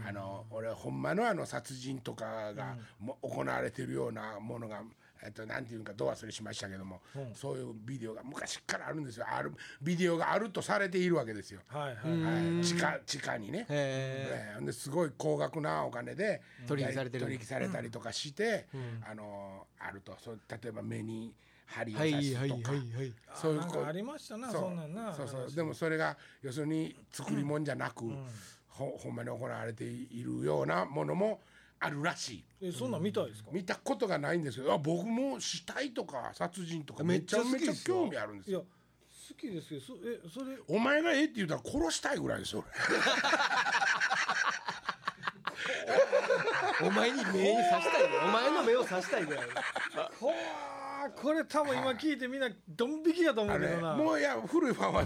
[0.07, 4.83] あの俺ほんまのあの殺人とかがも行われてるようなものが、
[5.23, 7.35] えっと、なんていうかど忘れしましたけども、うん。
[7.35, 9.27] そういうビデオが昔からあるんですよ。
[9.29, 12.23] あるビデオがあるとされているわけですよ、はいはい
[12.55, 13.61] はい、地下地下にね。
[13.61, 17.25] へええーですごい高額なお金で取引されてる。
[17.25, 18.67] 取引されたりとかして、
[19.09, 20.17] あのあると。
[20.19, 21.33] そう例えば目に
[21.67, 24.61] 針をはい刺すとか、はいはいはいそういうこありましたなそう。
[24.63, 25.13] そんなんな。
[25.15, 25.41] そうそう。
[25.43, 28.05] 話でもそれが要するに作り物じゃなく、
[28.69, 31.41] ほほんまに行われているようなものも
[31.81, 32.45] あるらしい。
[32.63, 33.51] えそんなん見たいですか？
[33.53, 38.65] 見たことがないんですけどあ僕も死体とか殺人とかめちゃめちゃ興味あるんですいやよ
[39.29, 40.57] 好きですけどそえそれ。
[40.69, 42.65] お前がええって言ったら殺したいぐらいですよ。
[46.83, 48.05] お前に目に刺したい。
[48.25, 49.47] お前の目を刺したいぐらい。
[50.21, 50.33] ほー
[51.11, 53.95] これ多分今聞いてみんなドン引きだと思うけどな。
[53.95, 55.05] もういや古いファンは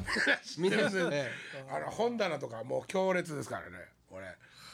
[0.58, 1.28] みんなね。
[1.70, 3.76] あの本棚とかもう強烈ですからね
[4.10, 4.26] 俺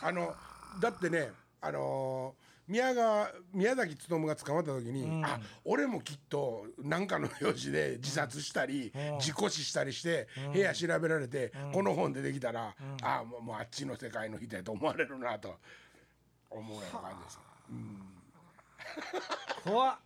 [0.03, 0.35] あの
[0.81, 5.25] だってねあのー宮川宮崎勉が捕まった時に、うん。
[5.25, 9.19] あ俺もきっと何かの用事で自殺したり、うん。
[9.21, 10.53] 事故死したりして、うん。
[10.53, 11.73] 部屋調べられて、うん。
[11.73, 12.75] この本出てきたら、ん。
[13.03, 15.55] あもうもうあっちの世界の人やと思われるなと
[16.51, 17.39] 思うような感じです。
[19.65, 19.99] 怖っ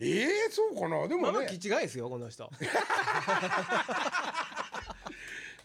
[0.00, 1.06] ええそうかな？
[1.06, 1.22] でもね。
[1.22, 2.50] まあまあ気違いですよこの人。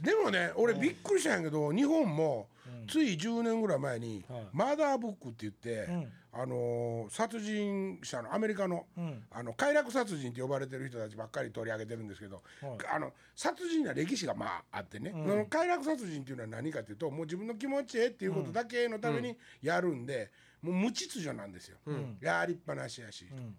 [0.02, 2.88] でもね俺びっくりしたんやけど日本もうん。
[2.88, 6.12] つい10年ぐらい前にはい「マーダーブック」って言って、うん。
[6.34, 9.24] あのー殺人者のアメリカのうん。
[9.32, 12.78] あの快楽殺人って呼ばれてる人たちばっかり取り上げてるんですけど、はい。
[12.94, 15.46] あの殺人には歴史がまああってね、うん。
[15.46, 20.30] 快楽殺人っていうのは何かっていうともう自分の気持ちええっていうことだけのためにやるんで、
[20.62, 22.18] もう無秩序なんですよ、ん。
[22.20, 23.56] やりっぱなしやし、うん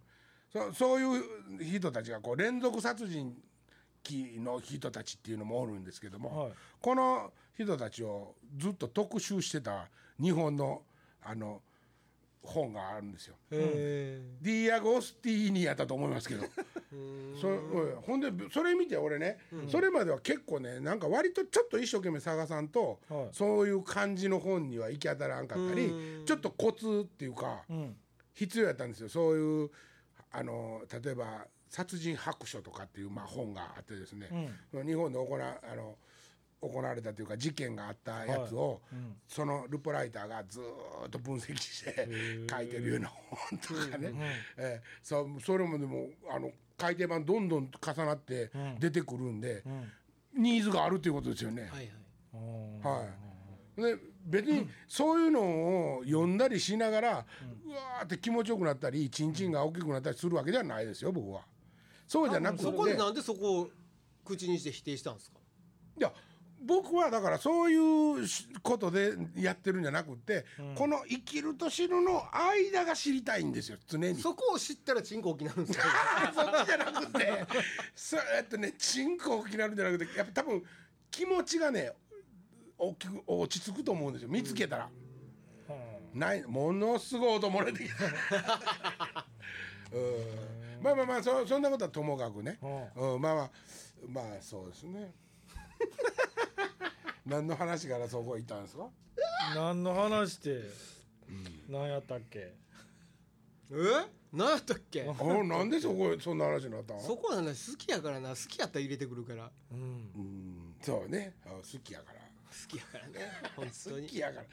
[0.57, 1.21] そそうい
[1.61, 3.37] う人たちがこう連続殺人
[4.09, 6.53] 鬼の人たちっていうのもおるんですけども、はい。
[6.81, 9.89] この人たちをずっと特集してた
[10.21, 10.83] 日本の
[11.23, 11.61] あの
[12.43, 13.35] 本があるんですよ。
[13.51, 16.45] へディアゴスティーニやったと思いますけど。
[16.45, 16.49] え
[17.41, 19.39] そうんほんでそれ見て俺ね、
[19.69, 23.29] それまでは結構ねなんか割とちょっと一生懸命探さんと、はい。
[23.33, 26.25] そういう感じの本には行き当たらんかったり、うん。
[26.25, 27.97] ちょっとコツっていうか、うん。
[28.33, 29.09] 必要やったんですよ。
[29.09, 29.71] そういう
[30.37, 34.29] あの例えば「殺人白書」とかっていう、まあ、本があってですね、
[34.73, 35.97] 日本で行わあの
[36.61, 39.17] 行われたというか事件があったやつを、うん。
[39.29, 42.09] そのルポライターがずーっと分析して
[42.51, 44.13] 書いてるような 本とかね、
[44.57, 48.79] えーそれもでもあの改訂版どんどん重なってうん。
[48.79, 50.43] 出てくるんで、うん。
[50.43, 51.63] ニーズがあるということですよね。
[51.63, 51.93] はいはい。
[52.35, 53.09] うんはい、
[53.77, 55.41] で別にそういうの
[55.99, 61.43] を読んだりしながら、うわーって気持ちよくなったりチンチンが大きくなったりするわけではないですよ僕は。
[62.09, 63.69] そうじゃなくてそこでなんでそこを
[64.25, 65.39] 口にして否定したんですか？
[65.99, 66.13] いや
[66.65, 67.77] 僕はだからそうい
[68.23, 74.15] うしことでやってるんじゃなくて、この生きると死ぬの間が知りたいんですよ常に。
[74.19, 75.85] そこを知ったらチンコ大きなるんですか？
[76.35, 77.47] そっちじゃなくて
[77.95, 80.65] そうやってねチンコ大きくなるんじゃなくてやっぱ多分
[81.11, 81.93] 気持ちがね
[82.79, 84.29] 大きく落ち着くと思うんですよ。
[84.29, 84.89] 見つけたら。
[86.15, 89.27] ないものすごい音漏れてきた。
[89.93, 89.99] う
[90.81, 90.83] ん。
[90.83, 92.59] まあまあまあそそんなことはともかくね、
[92.97, 93.51] うん、まあまあ
[94.09, 95.13] まあそうですね。
[97.27, 98.89] 何の話からそこ行ったんですか？
[99.55, 100.63] 何の話って
[101.69, 102.55] 何やったっけ？
[103.71, 103.75] え？
[104.33, 105.03] 何やったっけ？
[105.09, 105.13] あ
[105.45, 107.01] なんでそこそんな話になったの？
[107.01, 108.31] そこはね好きやからな。
[108.31, 109.51] 好きやったら入れてくるから。
[109.73, 109.79] うん。
[109.81, 109.85] う
[110.21, 110.77] ん。
[110.81, 111.35] そうね。
[111.47, 112.16] あ好きやから。
[112.16, 112.16] 好
[112.69, 113.33] きやからね。
[113.57, 114.47] 本当好にきやから。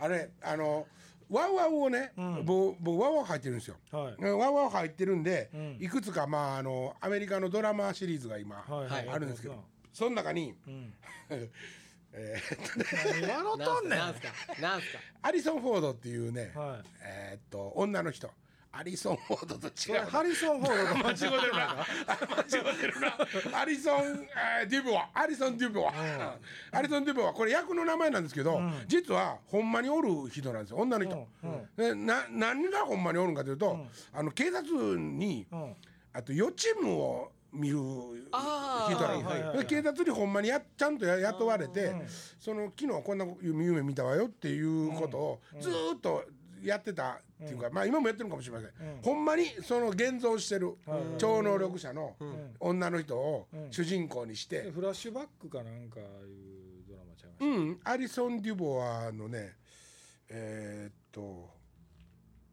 [0.00, 0.86] あれあの
[1.30, 2.44] ワウワウをね、うん。
[2.44, 3.76] 僕僕ワウワウ入ってるんですよ。
[3.90, 4.22] はい。
[4.24, 5.76] ワウワウ入ってるんで、うん。
[5.80, 9.08] いくつかまああのアメリカのドラマシリーズが今、はいはい。
[9.08, 10.94] あるんですけどその中に、うん。
[12.12, 13.98] えー何笑とんねん。
[13.98, 14.28] なんすか？
[14.60, 14.98] なんすか？
[15.22, 16.88] アリソン・フォードっていうね、はい。
[17.02, 18.30] えーっと女の人
[18.78, 21.86] アリソン・フォードと違うハリソン・フォードが 間違間違ってるな。
[22.30, 23.00] 間違ってる
[23.50, 23.60] な。
[23.60, 24.28] アリソン、
[24.60, 25.92] えーデュボアアリソン・デュボア、
[26.70, 28.84] アリソン・デュボアこれ役の名前なんですけど、うん。
[28.86, 31.52] 実はほんまにおる人なんですよ女の人、うん。
[31.52, 31.68] うん。
[31.76, 35.76] でな何がほんまにおるんかというと、あの警察にうん。
[36.12, 37.80] あと予知夢を見る人
[39.00, 42.06] なんです、は警察にほんまにやちゃんとや雇われて、うん。
[42.38, 46.24] その昨日こんな夢見たわよっていうことをずーっと
[46.62, 49.02] やってたっていうか、まあ今もやってるかもしれません、うん。
[49.02, 52.54] ほんまにその現像してるはい超能力者のん。
[52.60, 53.72] 女の人をうん。
[53.72, 54.62] 主人公にして。
[54.62, 59.56] で、フラッシュバックかなんかいうドラマちゃいましうん、アリソン・デュボアのね
[60.28, 61.48] えーっと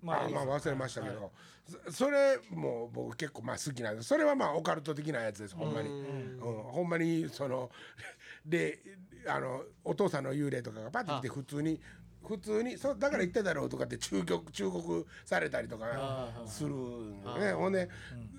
[0.06, 1.32] たあまあ忘れましたけど、
[1.88, 4.10] そそれも僕結構まあ好きなんです。
[4.10, 6.40] それはまあオカルト的なやつですほんまに、うん。
[6.40, 7.72] ほんまにその
[8.46, 8.80] で
[9.28, 11.82] あのお父さんの幽霊とかがパッと来て普通に
[12.28, 16.70] 普通にそうだから言ってたろうとかって忠告忠告されたりとかする
[17.40, 17.54] ね。
[17.54, 17.90] ほんで、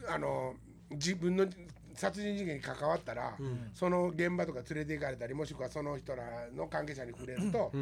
[0.08, 0.54] あの
[0.90, 1.46] 自分の
[1.94, 3.36] 殺人事件に関わったら、
[3.72, 7.72] その現場とか連れて行かれたりもしくはその人らの関係者に触れると、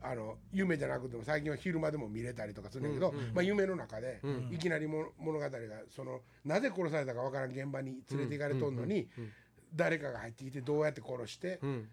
[0.00, 4.20] あの夢じゃなくても最近は昼間でも見れたりとかするんだけど、まあ、夢の中で、
[4.52, 5.50] いきなりも物語が
[5.94, 9.08] そのなぜ殺されたかわからん現場に連れて行かれとんのに、
[9.74, 11.88] 誰かが入ってきてどうやって殺して、うん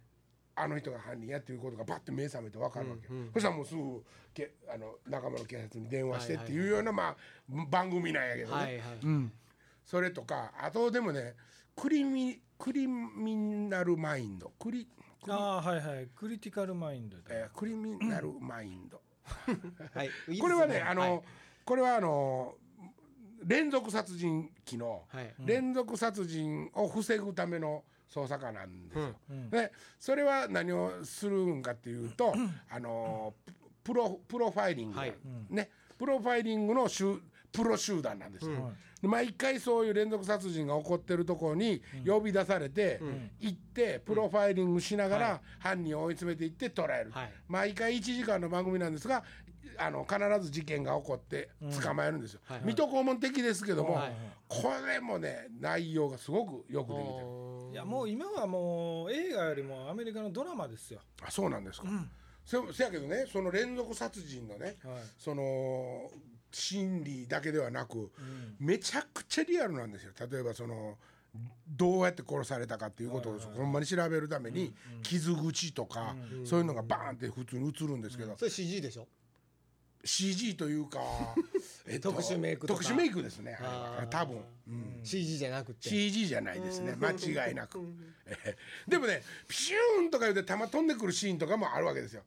[0.55, 7.15] あの人が犯人やっていうことがバッて目覚めて分かるわけ、そしたらもうすぐけあの仲間の警察に電話してっていうような、まあ、
[7.69, 9.31] 番組なんやけどね、はいはいうん、
[9.85, 11.33] それとかあとでもね
[11.75, 14.53] クリミクリミナルマインド。
[14.59, 16.07] クリクリ,、ああはいはい。
[16.15, 19.01] クリティカルマインドでえークリミナルマインド、
[19.93, 20.09] はい。
[20.39, 21.21] これはねあの、はい。
[21.65, 22.55] これはあの
[23.43, 25.33] 連続殺人鬼の、はい。
[25.39, 29.15] 連続殺人を防ぐための捜査官なんですよ。
[29.29, 29.49] うん。
[29.49, 32.33] でそれは何をするんかっていうと、
[32.69, 35.13] あのププロプロファイリング、はい。
[35.49, 35.69] ね。
[35.97, 37.19] プロファイリングの集
[37.51, 42.99] プロ集団なんですよ、で毎回そういう連続殺人が起こってるところに呼び出されて、
[43.39, 47.31] 行ってプロファイリングしながら犯人を追い詰めていって捕らえる、はい。
[47.47, 49.23] 毎回1時間の番組なんですが
[49.77, 51.50] あの必ず事件が起こって
[51.81, 52.67] 捕まえるんですよ、はいはい。
[52.67, 54.13] 水戸黄門的ですけども、はい
[54.48, 57.25] これもね内容がすごくよくできてる。
[57.71, 61.00] いやもう今はもう映画よりもアメリカのドラマですよ。
[61.25, 61.87] あそうなんですか、
[62.45, 64.95] せせやけどねその連続殺人のね、はい。
[65.17, 66.12] その
[66.52, 68.12] 心理だけではなく、
[68.60, 70.12] めちゃくちゃリアルなんですよ。
[70.29, 71.00] 例えばその
[71.67, 74.71] どうやって殺されたかっていうことをほんまに調べるために
[75.02, 79.08] 傷口とか、そういうのがバーンって普通に映るんですけど、それ CG でしょ？
[80.04, 80.99] CG というか、
[81.87, 82.81] えっと特殊メイクとか。
[82.81, 83.56] 特殊メイクですね。
[83.60, 84.08] あれはあー。
[84.08, 85.89] 多分、うん、CG じゃなくて。
[85.89, 86.95] CG じゃないですね。
[86.99, 87.79] 間違いなく、
[88.25, 92.23] ええでもねピシューンとか言うて弾飛んでくるシーンとかもあるわけですよ。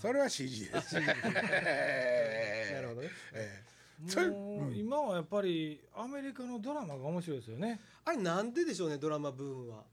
[0.00, 0.96] それは CG です。
[0.96, 3.10] あな なるほどね。
[3.32, 3.70] ええ
[4.08, 7.80] それもう今はやっぱりアメリカのドラマが面白いですよね。
[8.04, 9.84] あれなんででしょうねドラマブームは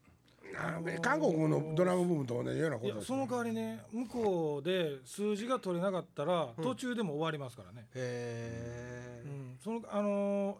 [1.02, 7.88] 韓国のドラマブームと同じようなことです、その代わりね向こうで数字が取れなかったら途中でも終わりますからね。
[7.94, 10.58] へえうん、そのあのー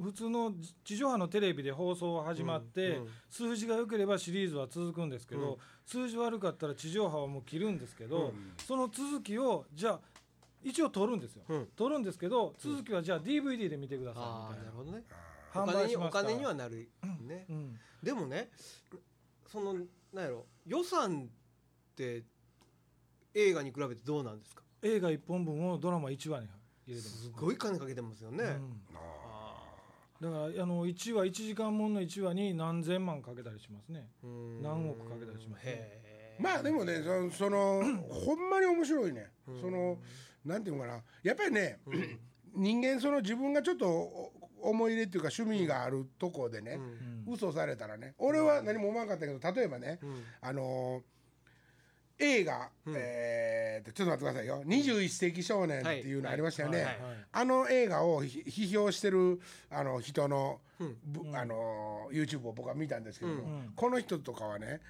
[0.00, 0.52] 普通の
[0.84, 3.02] 地上波のテレビで放送始まって、うん。
[3.02, 3.08] うん。
[3.28, 5.56] 数字が良ければシリーズは続くんですけど、うん。
[5.84, 8.32] 数字悪かったら地上波はもう切るんですけど、
[8.64, 10.00] その続きをじゃあ
[10.62, 11.66] 一応取るんですよ、うん。
[11.74, 14.70] 取るんですけど続きはじゃあ DVD で見てくださいみたいな。
[14.70, 15.02] なるほどね
[15.54, 16.88] お販金にお売しますから金にはなる
[17.26, 17.46] ね。
[17.48, 18.50] うんでもね
[19.46, 19.74] その
[20.12, 22.22] なんやろ予算って
[23.34, 24.62] 映画に比べてどうなんですか？
[24.82, 26.46] 映画1本分をドラマ1話に
[26.86, 27.22] 入れてます。
[27.24, 28.80] すごい金かけてますよね、うん。
[28.94, 29.64] あ
[30.20, 34.08] だからあの1話1時間もんの1話に何千万かけたりしますね。
[34.62, 35.72] 何億かけたりしますね。
[35.72, 36.36] へえ。
[36.40, 39.30] まあでもねそそのほんまに面白いね、
[39.60, 39.98] その
[40.44, 41.02] なんていうのかな。
[41.22, 41.80] やっぱりね、
[42.54, 44.32] 人間その自分がちょっとお
[44.62, 46.78] 思い入れっていうか趣味があるとこでね、
[47.26, 49.98] 嘘されたらね俺は何も思わなかったけど例えばね、
[50.40, 51.18] あのー
[52.20, 56.96] 映画、えーとちょっと待ってくださいよ「21世紀少年」っていうのありましたよね、はいはい
[57.30, 59.40] あの映画をひ批評してる
[59.70, 60.60] あの人の,
[61.04, 64.80] ぶ、あの YouTube を僕は見たんですけども、この人とかはね、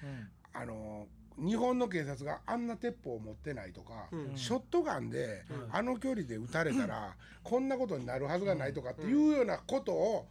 [0.53, 1.05] あの
[1.39, 10.27] 日本の警察があんな鉄砲を持ってないとか、ショットガンで、あの距離で撃たれたら、こんなことになるはずがないとかっていうようなことを、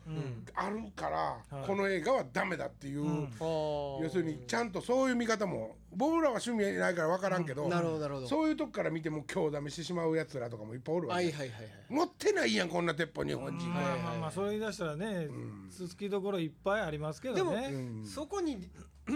[0.55, 8.29] あるから、この映画はダメだっていう、要するにちゃんとそういう見方も僕らは趣味ないから分からんけど、なるほどなるほど。
[8.29, 11.69] そういうとこから見ても今日ダメしてしまうやつらとかもいっぱいおるわけ、はいはいはいはい。
[11.89, 13.69] 持ってないやんこんな鉄砲日本人。
[13.69, 13.75] が。
[13.75, 15.29] まあまあまあそれ言い出したらね
[15.71, 17.73] つつきどころいっぱいありますけでも、どね
[18.05, 18.69] そこに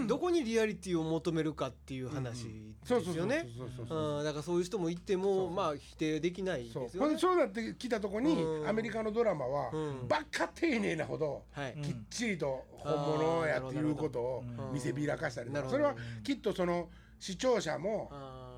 [0.07, 2.47] どこにリアリティを求めるかっていう話
[2.83, 4.19] そうそうそうですよねそうそうそう。
[4.19, 4.25] うん。
[4.25, 7.07] だからそういう人もいてもまあ否定できないそうですよね。
[7.09, 8.69] ほんでそうなってきたとこに、うん。
[8.69, 10.09] アメリカのドラマは、うん。
[10.09, 11.77] バカ丁寧なほど、はい。
[11.83, 15.77] きっちりと本物やっていうことを見せびらかしたりとか、なるほど。
[15.77, 15.95] それは
[16.25, 18.53] きっとその視聴者もあ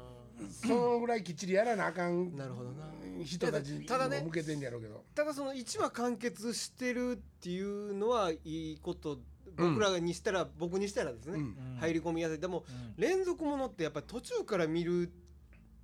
[0.50, 2.86] そのぐらいきっちりやらなあかんーなるほどな。
[3.24, 5.04] 人たちにただねも向けてんやろうけど。
[5.14, 8.38] ただその1話完結してるっていうのはい
[8.72, 9.18] いこと
[9.56, 11.76] 僕らにしたら、僕にしたらですね、うん。
[11.78, 12.40] 入り込みやすい。
[12.40, 12.64] でも、
[12.96, 15.10] 連続ものってやっぱり途中から見るっ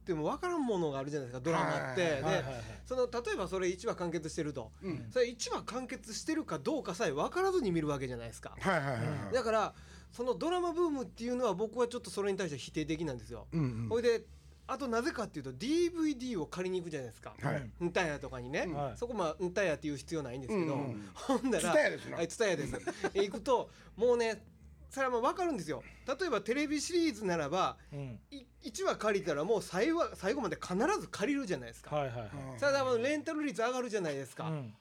[0.05, 2.45] ても分からんものがあるじゃないですかドラマって、はいで、
[2.87, 5.07] その例えばそれ1話完結してると、うん。
[5.11, 9.35] それ1話完結してるかどうかさえ分からずに見るわけじゃないですか、はいはいはいはい。
[9.35, 9.75] だから
[10.13, 13.89] そのドラマブームっていうのは僕はちょっとそれに対して否定的なんですよ、うんうん。
[13.89, 14.23] ほいで
[14.67, 17.71] あとなぜかっていうと DVD を借りに行くじゃないですか、はい。
[17.83, 18.97] ンタヤとかにね、はい。
[18.97, 22.17] そこまあンタヤっていう必要ないんですけど、うんうんほんだら TSUTAYA ですな。
[22.17, 22.79] はい TSUTAYA です。
[23.15, 24.45] え行くともうね
[24.91, 25.83] それはもう分かるんですよ。
[26.07, 28.21] 例えばテレビシリーズならばうん。
[28.31, 32.31] い1話借りたらもう最後最後まで必ず借りるじゃないですか、はいはいはい。
[32.59, 34.75] それはもうレンタル率上がるじゃないですか、うん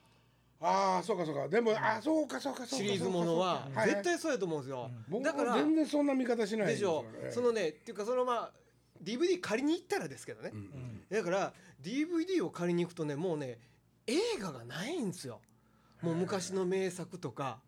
[0.60, 1.48] ああそうかそうか。
[1.48, 2.84] でも、あそうかそうかそうか。
[2.84, 8.52] シリーズものは絶対そうやと思うんですよ、僕だから全然そんな見方しないでしょそのねっていうかそのまあ
[9.02, 10.52] DVD 借りに行ったらですけどね、
[11.10, 11.52] だから
[11.82, 13.58] DVD を借りに行くとねもうね
[14.06, 15.40] 映画がないんですよ。
[16.02, 17.60] もう昔の名作とか。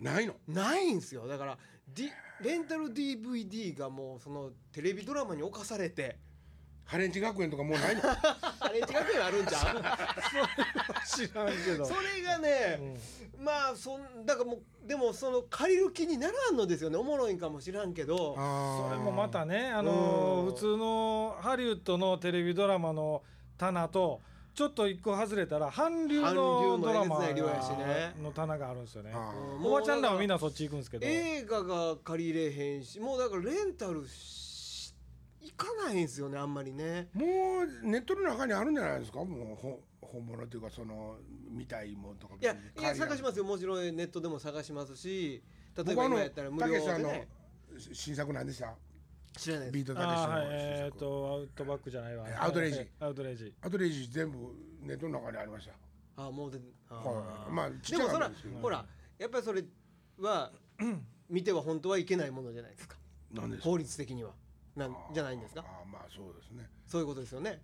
[0.00, 0.34] ないの？
[0.46, 1.26] ないんですよ。
[1.26, 2.10] だから、D、
[2.42, 6.18] レンタル DVD がもうそのテレビドラマに侵されて
[6.86, 9.82] ハレンチ学園とかもうないのあれ近くにあるんじゃん
[11.28, 11.84] 知らんけど。
[11.84, 12.96] それがね、
[13.38, 16.96] まあそんだからもうでもその借りる気にならんのですよね。
[16.96, 18.34] おもろいんかもしらんけど。
[18.36, 23.24] それもまたねあのうん普通のハリウッドのテレビドラマの
[23.58, 24.20] 棚と
[24.54, 29.12] ちょっと一個外れたら韓流のもドラマの棚があるんですよね。
[29.62, 31.06] おばちゃんらはみんなそっち行くんですけど。
[31.06, 34.45] 映画が借りれへんしもうだからレンタルし
[35.46, 37.08] 行かないんですよねあんまりね。
[37.14, 39.24] もうネットの中にあるんじゃないですか？
[39.24, 41.16] もうほ本物っていうかその
[41.50, 42.34] 見たいもんとか。
[42.40, 43.44] いやいや探しまますよ。
[43.44, 45.42] もちろんネットでも探しますし
[45.76, 47.28] 例え僕あのば今やったら無料でね。
[47.92, 48.74] 新作なんでした？
[49.38, 50.46] 知らないビートたけしあーはい。
[50.46, 50.84] の新作。
[50.84, 52.26] えっとアウトバックじゃないわ。
[52.40, 52.86] アウトレイジ。
[53.00, 53.52] アウトレイジ。
[53.62, 54.38] アトレイジ全部
[54.82, 56.22] ネットの中にありました。
[56.24, 57.08] あもうであー。
[57.08, 57.52] はい。
[57.52, 58.30] まあちっちゃでもそら
[58.62, 58.84] ほら
[59.18, 59.62] やっぱりそれ
[60.20, 60.50] は
[61.28, 62.96] 見ては本当はいけないものじゃないですか。
[63.32, 63.68] なんですか？
[63.68, 64.30] 法律的には
[64.76, 65.64] なんじゃないんですか？
[65.66, 66.68] あーまあそうですね。
[66.86, 67.60] そういうことですよね。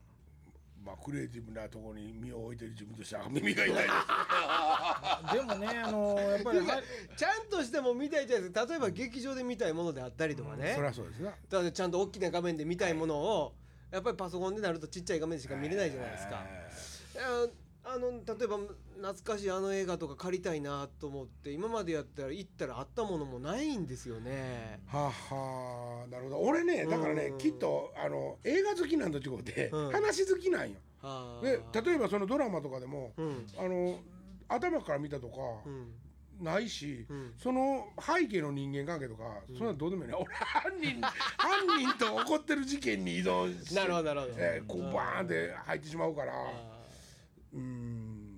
[0.85, 3.87] まあクリエイティブなところに身を置いてる自分としては耳が痛いです。
[5.35, 6.83] でもねあのやっぱり は
[7.17, 8.67] ちゃんとしても見たいじゃないですか。
[8.67, 10.73] 例えば劇場で見たいものであったりとかね。
[10.75, 13.55] そりゃそうですねだからちゃんと大きな画面で見たいものを
[13.93, 16.45] やっぱりパソコンでなるとちっちゃい画面でしか見れないじゃないですか。
[17.19, 17.47] あ
[17.85, 18.59] あの例えば
[19.01, 24.81] 懐かしいあの映画とか借りたいなと思って今までやったら行ったらあったものもないんですよね。
[24.87, 26.39] はあはあなるほど。
[26.41, 29.91] 俺ねだからねうんきっとあの映画好きなんと違ってうん。
[29.91, 30.77] 話好きなんよ。
[31.01, 31.45] はあ。
[31.45, 33.47] で例えばそのドラマとかでもうん。
[33.59, 33.99] あの
[34.49, 35.35] 頭から見たとか
[35.67, 35.93] うん。
[36.41, 37.33] ないしうん。
[37.37, 40.15] その背景の人間関係とかそんなのどうでもいいね。
[40.17, 41.01] 俺犯人
[41.37, 44.33] 犯人と起こってる事件に依存してなるほどなるほど。
[44.39, 46.72] えーこうバーンって入ってしまうからあ
[47.53, 48.29] うーん。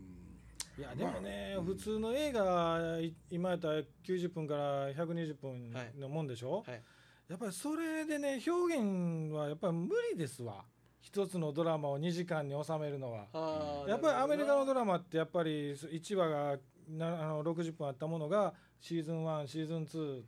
[0.77, 6.83] いやでもね、普通の映画い今やったら90分から120分のもんでしょ、はい。
[7.29, 10.65] やっぱりそれでね表現はやっぱり無理ですわ。
[11.01, 13.85] 一つのドラマを2時間に収めるのは。
[13.87, 16.57] やっぱりアメリカのドララマってやっぱり1話が
[16.89, 20.23] なあの60分あったものがシーズン1シーズン2っ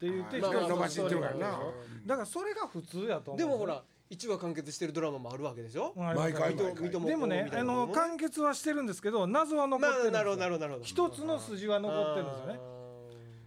[0.00, 1.38] て言ってあー一人伸ばしていってるからな。
[1.38, 3.38] ストーリーがあだからそれが普通やと思う。
[3.38, 3.82] でもほら
[4.14, 5.92] 一話完結してるドラマもあるわけでしょ？
[5.96, 6.54] うん毎回。
[6.54, 10.20] でもねあなの完結はしてるんですけど謎は残まってるんですよ。
[10.20, 10.84] あなるほどなるほどなるほど。
[10.84, 12.73] 一つの筋は残ってるんですよね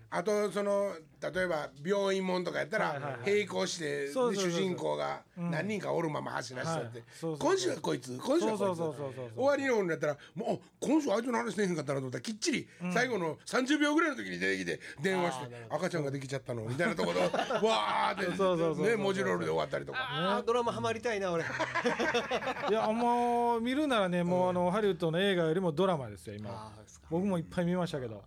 [0.09, 0.93] あとその
[1.33, 5.51] 例えば病院もんとかやったら並行して主人公がうん。
[5.51, 7.03] 何人かおるまま走らせたって。
[7.21, 8.59] 今週はこいつ今週はこいつ。
[8.59, 12.17] そうそうそうそうそう終わりの方になったらもうあ今週あいつの話せえへんかったなと思った？
[12.19, 17.19] らきっちり最後の30秒ぐらいの時に出てきて電話して赤ちゃんができちゃったのみたいなところ
[17.67, 19.99] わーってね文字ロールで終わったりとか。
[19.99, 21.43] ああドラマハマりたいな俺。
[21.43, 26.71] いやもう見るならねもうあのハリウッドの映画よりもドラマですよ今。
[27.09, 28.23] 僕もいっぱい見ましたけど。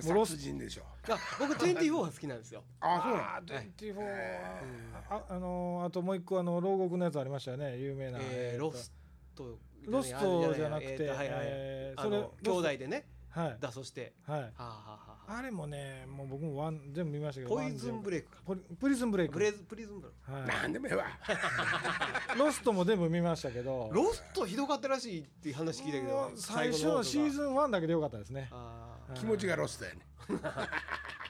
[0.00, 2.62] 殺人でしょあ僕24が好きなんですよ。
[2.80, 3.24] ああそうなの？
[3.24, 7.76] あー24はああのあともう一個あの牢獄のやつありましたよね。
[7.78, 8.18] 有名な。
[8.22, 8.92] えー、ロス
[9.34, 9.58] ト。
[9.86, 13.06] ロストじゃなくてえーとはいはいえーそれあの兄弟でね。
[13.30, 13.56] はい。
[13.58, 14.12] だそして。
[14.26, 14.40] はい。
[14.42, 15.42] はあはあはああ。
[15.42, 18.36] れもねもう僕もワン全部見ましたけどポイズンブレイクか。
[18.46, 19.32] ワン全部ポリプリズンブレイク。
[19.34, 20.32] ブレイズプリズンブレイク。
[20.32, 21.04] はなんでもええわ。
[21.04, 23.90] い、 ロストも全部見ましたけど。
[23.92, 28.48] ロストひどかったらしいっていう話聞いたけどもう最初のシーズンン1だけでよかったですね。
[28.52, 29.14] あー。
[29.14, 30.06] 気持ちがロストやね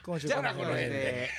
[0.05, 1.29] 今週じゃあこの辺で。